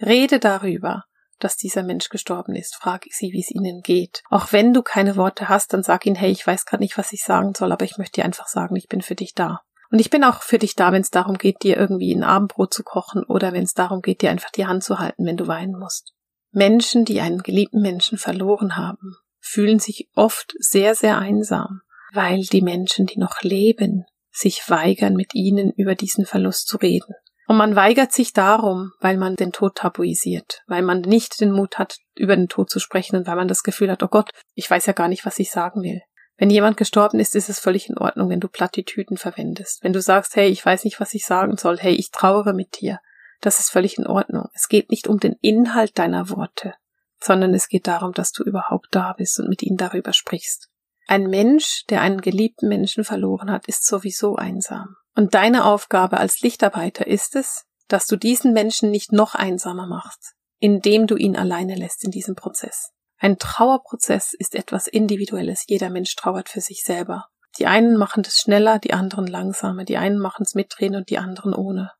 Rede 0.00 0.40
darüber, 0.40 1.04
dass 1.38 1.56
dieser 1.56 1.84
Mensch 1.84 2.08
gestorben 2.08 2.56
ist. 2.56 2.74
Frage 2.74 3.08
sie, 3.12 3.30
wie 3.30 3.40
es 3.40 3.52
ihnen 3.52 3.82
geht. 3.82 4.24
Auch 4.30 4.50
wenn 4.50 4.74
du 4.74 4.82
keine 4.82 5.14
Worte 5.14 5.48
hast, 5.48 5.72
dann 5.74 5.84
sag 5.84 6.06
ihnen, 6.06 6.16
hey, 6.16 6.32
ich 6.32 6.44
weiß 6.44 6.64
gerade 6.64 6.82
nicht, 6.82 6.98
was 6.98 7.12
ich 7.12 7.22
sagen 7.22 7.54
soll, 7.54 7.70
aber 7.70 7.84
ich 7.84 7.98
möchte 7.98 8.20
dir 8.20 8.24
einfach 8.24 8.48
sagen, 8.48 8.74
ich 8.74 8.88
bin 8.88 9.00
für 9.00 9.14
dich 9.14 9.34
da. 9.34 9.60
Und 9.92 9.98
ich 9.98 10.08
bin 10.08 10.24
auch 10.24 10.42
für 10.42 10.58
dich 10.58 10.74
da, 10.74 10.90
wenn 10.90 11.02
es 11.02 11.10
darum 11.10 11.36
geht, 11.36 11.62
dir 11.62 11.76
irgendwie 11.76 12.14
ein 12.14 12.24
Abendbrot 12.24 12.72
zu 12.72 12.82
kochen 12.82 13.24
oder 13.24 13.52
wenn 13.52 13.64
es 13.64 13.74
darum 13.74 14.00
geht, 14.00 14.22
dir 14.22 14.30
einfach 14.30 14.50
die 14.50 14.64
Hand 14.64 14.82
zu 14.82 14.98
halten, 14.98 15.26
wenn 15.26 15.36
du 15.36 15.46
weinen 15.46 15.78
musst. 15.78 16.14
Menschen, 16.50 17.04
die 17.04 17.20
einen 17.20 17.42
geliebten 17.42 17.82
Menschen 17.82 18.16
verloren 18.16 18.76
haben, 18.76 19.16
fühlen 19.38 19.78
sich 19.78 20.08
oft 20.14 20.54
sehr, 20.58 20.94
sehr 20.94 21.18
einsam, 21.18 21.82
weil 22.14 22.40
die 22.40 22.62
Menschen, 22.62 23.04
die 23.04 23.18
noch 23.18 23.42
leben, 23.42 24.06
sich 24.30 24.62
weigern, 24.68 25.12
mit 25.12 25.34
ihnen 25.34 25.70
über 25.72 25.94
diesen 25.94 26.24
Verlust 26.24 26.68
zu 26.68 26.78
reden. 26.78 27.14
Und 27.46 27.58
man 27.58 27.76
weigert 27.76 28.12
sich 28.12 28.32
darum, 28.32 28.92
weil 29.00 29.18
man 29.18 29.36
den 29.36 29.52
Tod 29.52 29.74
tabuisiert, 29.74 30.62
weil 30.68 30.80
man 30.80 31.02
nicht 31.02 31.38
den 31.38 31.52
Mut 31.52 31.78
hat, 31.78 31.98
über 32.14 32.34
den 32.34 32.48
Tod 32.48 32.70
zu 32.70 32.80
sprechen 32.80 33.16
und 33.16 33.26
weil 33.26 33.36
man 33.36 33.48
das 33.48 33.62
Gefühl 33.62 33.90
hat, 33.90 34.02
oh 34.02 34.08
Gott, 34.08 34.30
ich 34.54 34.70
weiß 34.70 34.86
ja 34.86 34.94
gar 34.94 35.08
nicht, 35.08 35.26
was 35.26 35.38
ich 35.38 35.50
sagen 35.50 35.82
will. 35.82 36.00
Wenn 36.42 36.50
jemand 36.50 36.76
gestorben 36.76 37.20
ist, 37.20 37.36
ist 37.36 37.48
es 37.48 37.60
völlig 37.60 37.88
in 37.88 37.96
Ordnung, 37.98 38.28
wenn 38.28 38.40
du 38.40 38.48
Plattitüden 38.48 39.16
verwendest. 39.16 39.84
Wenn 39.84 39.92
du 39.92 40.02
sagst, 40.02 40.34
hey, 40.34 40.48
ich 40.48 40.66
weiß 40.66 40.82
nicht, 40.82 40.98
was 40.98 41.14
ich 41.14 41.24
sagen 41.24 41.56
soll, 41.56 41.78
hey, 41.78 41.94
ich 41.94 42.10
trauere 42.10 42.52
mit 42.52 42.80
dir. 42.80 42.98
Das 43.40 43.60
ist 43.60 43.70
völlig 43.70 43.96
in 43.96 44.08
Ordnung. 44.08 44.48
Es 44.52 44.66
geht 44.66 44.90
nicht 44.90 45.06
um 45.06 45.20
den 45.20 45.36
Inhalt 45.40 46.00
deiner 46.00 46.30
Worte, 46.30 46.74
sondern 47.20 47.54
es 47.54 47.68
geht 47.68 47.86
darum, 47.86 48.12
dass 48.12 48.32
du 48.32 48.42
überhaupt 48.42 48.88
da 48.90 49.12
bist 49.12 49.38
und 49.38 49.48
mit 49.48 49.62
ihnen 49.62 49.76
darüber 49.76 50.12
sprichst. 50.12 50.68
Ein 51.06 51.28
Mensch, 51.28 51.84
der 51.90 52.00
einen 52.00 52.20
geliebten 52.20 52.66
Menschen 52.66 53.04
verloren 53.04 53.48
hat, 53.48 53.68
ist 53.68 53.86
sowieso 53.86 54.34
einsam. 54.34 54.96
Und 55.14 55.34
deine 55.34 55.64
Aufgabe 55.64 56.18
als 56.18 56.40
Lichtarbeiter 56.40 57.06
ist 57.06 57.36
es, 57.36 57.66
dass 57.86 58.08
du 58.08 58.16
diesen 58.16 58.52
Menschen 58.52 58.90
nicht 58.90 59.12
noch 59.12 59.36
einsamer 59.36 59.86
machst, 59.86 60.34
indem 60.58 61.06
du 61.06 61.14
ihn 61.14 61.36
alleine 61.36 61.76
lässt 61.76 62.02
in 62.02 62.10
diesem 62.10 62.34
Prozess. 62.34 62.90
Ein 63.22 63.38
Trauerprozess 63.38 64.34
ist 64.36 64.56
etwas 64.56 64.88
Individuelles. 64.88 65.62
Jeder 65.68 65.90
Mensch 65.90 66.16
trauert 66.16 66.48
für 66.48 66.60
sich 66.60 66.82
selber. 66.82 67.28
Die 67.56 67.66
einen 67.66 67.96
machen 67.96 68.24
das 68.24 68.40
schneller, 68.40 68.80
die 68.80 68.94
anderen 68.94 69.28
langsamer, 69.28 69.84
die 69.84 69.96
einen 69.96 70.18
machen 70.18 70.42
es 70.44 70.56
mit 70.56 70.70
Tränen 70.70 70.96
und 70.96 71.08
die 71.08 71.18
anderen 71.18 71.54
ohne. 71.54 71.92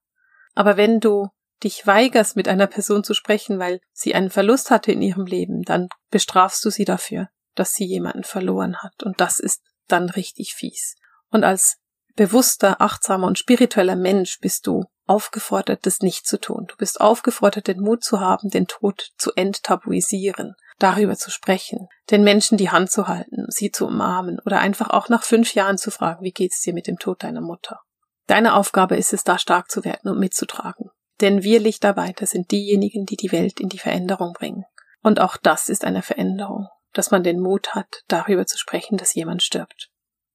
Aber 0.56 0.76
wenn 0.76 0.98
du 0.98 1.28
dich 1.62 1.86
weigerst, 1.86 2.34
mit 2.34 2.48
einer 2.48 2.66
Person 2.66 3.04
zu 3.04 3.14
sprechen, 3.14 3.60
weil 3.60 3.78
sie 3.92 4.16
einen 4.16 4.30
Verlust 4.30 4.72
hatte 4.72 4.90
in 4.90 5.00
ihrem 5.00 5.24
Leben, 5.24 5.62
dann 5.62 5.86
bestrafst 6.10 6.64
du 6.64 6.70
sie 6.70 6.84
dafür, 6.84 7.28
dass 7.54 7.70
sie 7.70 7.84
jemanden 7.84 8.24
verloren 8.24 8.78
hat. 8.78 9.04
Und 9.04 9.20
das 9.20 9.38
ist 9.38 9.62
dann 9.86 10.10
richtig 10.10 10.54
fies. 10.54 10.96
Und 11.30 11.44
als 11.44 11.76
bewusster, 12.16 12.80
achtsamer 12.80 13.28
und 13.28 13.38
spiritueller 13.38 13.94
Mensch 13.94 14.40
bist 14.40 14.66
du 14.66 14.86
aufgefordert, 15.06 15.86
das 15.86 16.00
nicht 16.00 16.26
zu 16.26 16.40
tun. 16.40 16.66
Du 16.66 16.76
bist 16.76 17.00
aufgefordert, 17.00 17.68
den 17.68 17.80
Mut 17.80 18.02
zu 18.02 18.18
haben, 18.18 18.50
den 18.50 18.66
Tod 18.66 19.10
zu 19.18 19.30
enttabuisieren, 19.36 20.56
darüber 20.82 21.16
zu 21.16 21.30
sprechen, 21.30 21.88
den 22.10 22.24
Menschen 22.24 22.58
die 22.58 22.70
Hand 22.70 22.90
zu 22.90 23.08
halten, 23.08 23.46
sie 23.48 23.70
zu 23.70 23.86
umarmen 23.86 24.38
oder 24.44 24.60
einfach 24.60 24.90
auch 24.90 25.08
nach 25.08 25.22
fünf 25.22 25.54
Jahren 25.54 25.78
zu 25.78 25.90
fragen, 25.90 26.24
wie 26.24 26.32
geht's 26.32 26.60
dir 26.60 26.74
mit 26.74 26.86
dem 26.86 26.98
Tod 26.98 27.22
deiner 27.22 27.40
Mutter? 27.40 27.80
Deine 28.26 28.54
Aufgabe 28.54 28.96
ist 28.96 29.12
es, 29.12 29.24
da 29.24 29.38
stark 29.38 29.70
zu 29.70 29.84
werden 29.84 30.10
und 30.10 30.18
mitzutragen. 30.18 30.90
Denn 31.20 31.42
wir 31.42 31.60
Lichtarbeiter 31.60 32.26
sind 32.26 32.50
diejenigen, 32.50 33.06
die 33.06 33.16
die 33.16 33.32
Welt 33.32 33.60
in 33.60 33.68
die 33.68 33.78
Veränderung 33.78 34.32
bringen. 34.32 34.64
Und 35.02 35.20
auch 35.20 35.36
das 35.36 35.68
ist 35.68 35.84
eine 35.84 36.02
Veränderung, 36.02 36.68
dass 36.92 37.10
man 37.10 37.22
den 37.22 37.40
Mut 37.40 37.74
hat, 37.74 38.02
darüber 38.08 38.46
zu 38.46 38.58
sprechen, 38.58 38.96
dass 38.96 39.14
jemand 39.14 39.42
stirbt. 39.42 39.88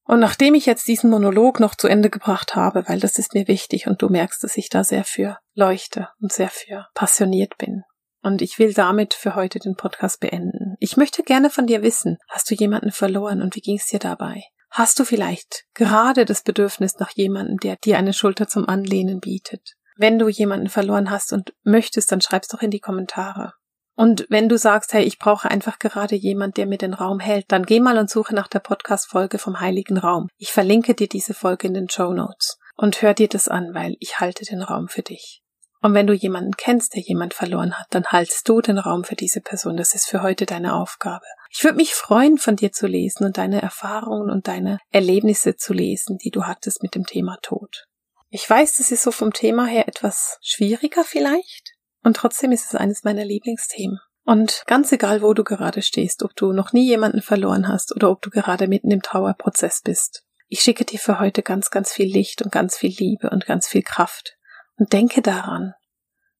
Und 0.03 0.19
nachdem 0.21 0.55
ich 0.55 0.65
jetzt 0.65 0.87
diesen 0.87 1.09
Monolog 1.09 1.59
noch 1.59 1.75
zu 1.75 1.87
Ende 1.87 2.09
gebracht 2.09 2.55
habe, 2.55 2.87
weil 2.87 2.99
das 2.99 3.19
ist 3.19 3.33
mir 3.33 3.47
wichtig 3.49 3.87
und 3.87 4.01
du 4.01 4.07
merkst, 4.07 4.41
dass 4.41 4.55
ich 4.55 4.69
da 4.69 4.85
sehr 4.85 5.03
für 5.03 5.37
leuchte 5.53 6.09
und 6.21 6.31
sehr 6.31 6.49
für 6.49 6.87
passioniert 6.93 7.57
bin. 7.57 7.83
Und 8.21 8.41
ich 8.41 8.59
will 8.59 8.73
damit 8.73 9.13
für 9.13 9.35
heute 9.35 9.59
den 9.59 9.75
Podcast 9.75 10.19
beenden. 10.19 10.75
Ich 10.79 10.97
möchte 10.97 11.23
gerne 11.23 11.49
von 11.49 11.67
dir 11.67 11.81
wissen, 11.81 12.17
hast 12.29 12.49
du 12.49 12.55
jemanden 12.55 12.91
verloren 12.91 13.41
und 13.41 13.55
wie 13.55 13.61
ging 13.61 13.77
es 13.77 13.87
dir 13.87 13.99
dabei? 13.99 14.43
Hast 14.69 14.99
du 14.99 15.05
vielleicht 15.05 15.63
gerade 15.73 16.25
das 16.25 16.43
Bedürfnis 16.43 16.95
nach 16.99 17.11
jemandem, 17.11 17.57
der 17.57 17.77
dir 17.77 17.97
eine 17.97 18.13
Schulter 18.13 18.47
zum 18.47 18.67
Anlehnen 18.67 19.19
bietet? 19.19 19.73
Wenn 19.95 20.19
du 20.19 20.27
jemanden 20.27 20.69
verloren 20.69 21.09
hast 21.09 21.33
und 21.33 21.53
möchtest, 21.63 22.11
dann 22.11 22.21
schreib's 22.21 22.49
doch 22.49 22.61
in 22.61 22.71
die 22.71 22.79
Kommentare. 22.79 23.53
Und 23.95 24.27
wenn 24.29 24.47
du 24.47 24.59
sagst, 24.59 24.93
hey, 24.93 25.03
ich 25.03 25.17
brauche 25.17 25.49
einfach 25.49 25.79
gerade 25.79 26.15
jemand, 26.15 26.57
der 26.57 26.67
mir 26.67 26.77
den 26.77 26.93
Raum 26.93 27.19
hält, 27.19 27.45
dann 27.47 27.65
geh 27.65 27.79
mal 27.79 27.97
und 27.97 28.11
suche 28.11 28.35
nach 28.35 28.47
der 28.47 28.59
Podcast-Folge 28.59 29.39
vom 29.39 29.59
Heiligen 29.59 29.97
Raum. 29.97 30.27
Ich 30.37 30.51
verlinke 30.51 30.93
dir 30.93 31.07
diese 31.07 31.33
Folge 31.33 31.65
in 31.65 31.73
den 31.73 31.89
Show 31.89 32.13
Notes 32.13 32.59
und 32.75 33.01
hör 33.01 33.15
dir 33.15 33.27
das 33.27 33.47
an, 33.47 33.73
weil 33.73 33.95
ich 33.99 34.19
halte 34.19 34.45
den 34.45 34.61
Raum 34.61 34.87
für 34.87 35.01
dich. 35.01 35.41
Und 35.81 35.93
wenn 35.93 36.07
du 36.07 36.13
jemanden 36.13 36.53
kennst, 36.57 36.95
der 36.95 37.01
jemand 37.01 37.33
verloren 37.33 37.77
hat, 37.77 37.87
dann 37.91 38.07
haltst 38.07 38.47
du 38.49 38.61
den 38.61 38.77
Raum 38.77 39.03
für 39.03 39.15
diese 39.15 39.41
Person. 39.41 39.77
Das 39.77 39.93
ist 39.93 40.07
für 40.07 40.21
heute 40.21 40.45
deine 40.45 40.73
Aufgabe. 40.73 41.25
Ich 41.51 41.63
würde 41.63 41.77
mich 41.77 41.93
freuen, 41.93 42.37
von 42.37 42.55
dir 42.55 42.71
zu 42.71 42.87
lesen 42.87 43.25
und 43.25 43.37
deine 43.37 43.61
Erfahrungen 43.61 44.31
und 44.31 44.47
deine 44.47 44.79
Erlebnisse 44.91 45.55
zu 45.55 45.73
lesen, 45.73 46.17
die 46.17 46.31
du 46.31 46.45
hattest 46.45 46.81
mit 46.81 46.95
dem 46.95 47.05
Thema 47.05 47.37
Tod. 47.41 47.85
Ich 48.29 48.49
weiß, 48.49 48.75
das 48.75 48.91
ist 48.91 49.03
so 49.03 49.11
vom 49.11 49.31
Thema 49.31 49.65
her 49.65 49.87
etwas 49.87 50.37
schwieriger 50.41 51.03
vielleicht, 51.03 51.73
und 52.03 52.17
trotzdem 52.17 52.51
ist 52.51 52.65
es 52.65 52.75
eines 52.75 53.03
meiner 53.03 53.25
Lieblingsthemen. 53.25 53.99
Und 54.23 54.63
ganz 54.65 54.91
egal, 54.91 55.21
wo 55.21 55.33
du 55.33 55.43
gerade 55.43 55.81
stehst, 55.81 56.23
ob 56.23 56.35
du 56.35 56.51
noch 56.51 56.73
nie 56.73 56.85
jemanden 56.85 57.21
verloren 57.21 57.67
hast 57.67 57.95
oder 57.95 58.11
ob 58.11 58.21
du 58.21 58.29
gerade 58.29 58.67
mitten 58.67 58.91
im 58.91 59.01
Trauerprozess 59.01 59.81
bist, 59.81 60.23
ich 60.49 60.61
schicke 60.61 60.85
dir 60.85 60.99
für 60.99 61.19
heute 61.19 61.43
ganz, 61.43 61.69
ganz 61.69 61.91
viel 61.91 62.11
Licht 62.11 62.41
und 62.41 62.51
ganz 62.51 62.77
viel 62.77 62.93
Liebe 62.97 63.29
und 63.29 63.45
ganz 63.45 63.67
viel 63.67 63.83
Kraft. 63.83 64.36
Und 64.77 64.93
denke 64.93 65.21
daran, 65.21 65.73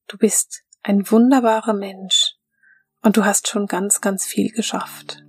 du 0.07 0.17
bist 0.17 0.63
ein 0.83 1.09
wunderbarer 1.09 1.73
Mensch 1.73 2.35
und 3.01 3.17
du 3.17 3.25
hast 3.25 3.47
schon 3.47 3.65
ganz, 3.65 3.99
ganz 3.99 4.25
viel 4.25 4.51
geschafft. 4.51 5.23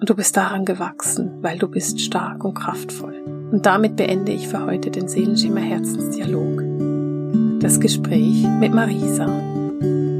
Und 0.00 0.10
du 0.10 0.14
bist 0.14 0.36
daran 0.36 0.64
gewachsen, 0.64 1.42
weil 1.42 1.58
du 1.58 1.68
bist 1.68 2.00
stark 2.00 2.44
und 2.44 2.54
kraftvoll. 2.54 3.22
Und 3.50 3.64
damit 3.64 3.96
beende 3.96 4.32
ich 4.32 4.48
für 4.48 4.66
heute 4.66 4.90
den 4.90 5.08
Seelenschimmer 5.08 5.60
Herzensdialog. 5.60 7.60
Das 7.60 7.80
Gespräch 7.80 8.46
mit 8.60 8.74
Marisa. 8.74 9.26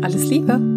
Alles 0.03 0.25
Liebe! 0.25 0.74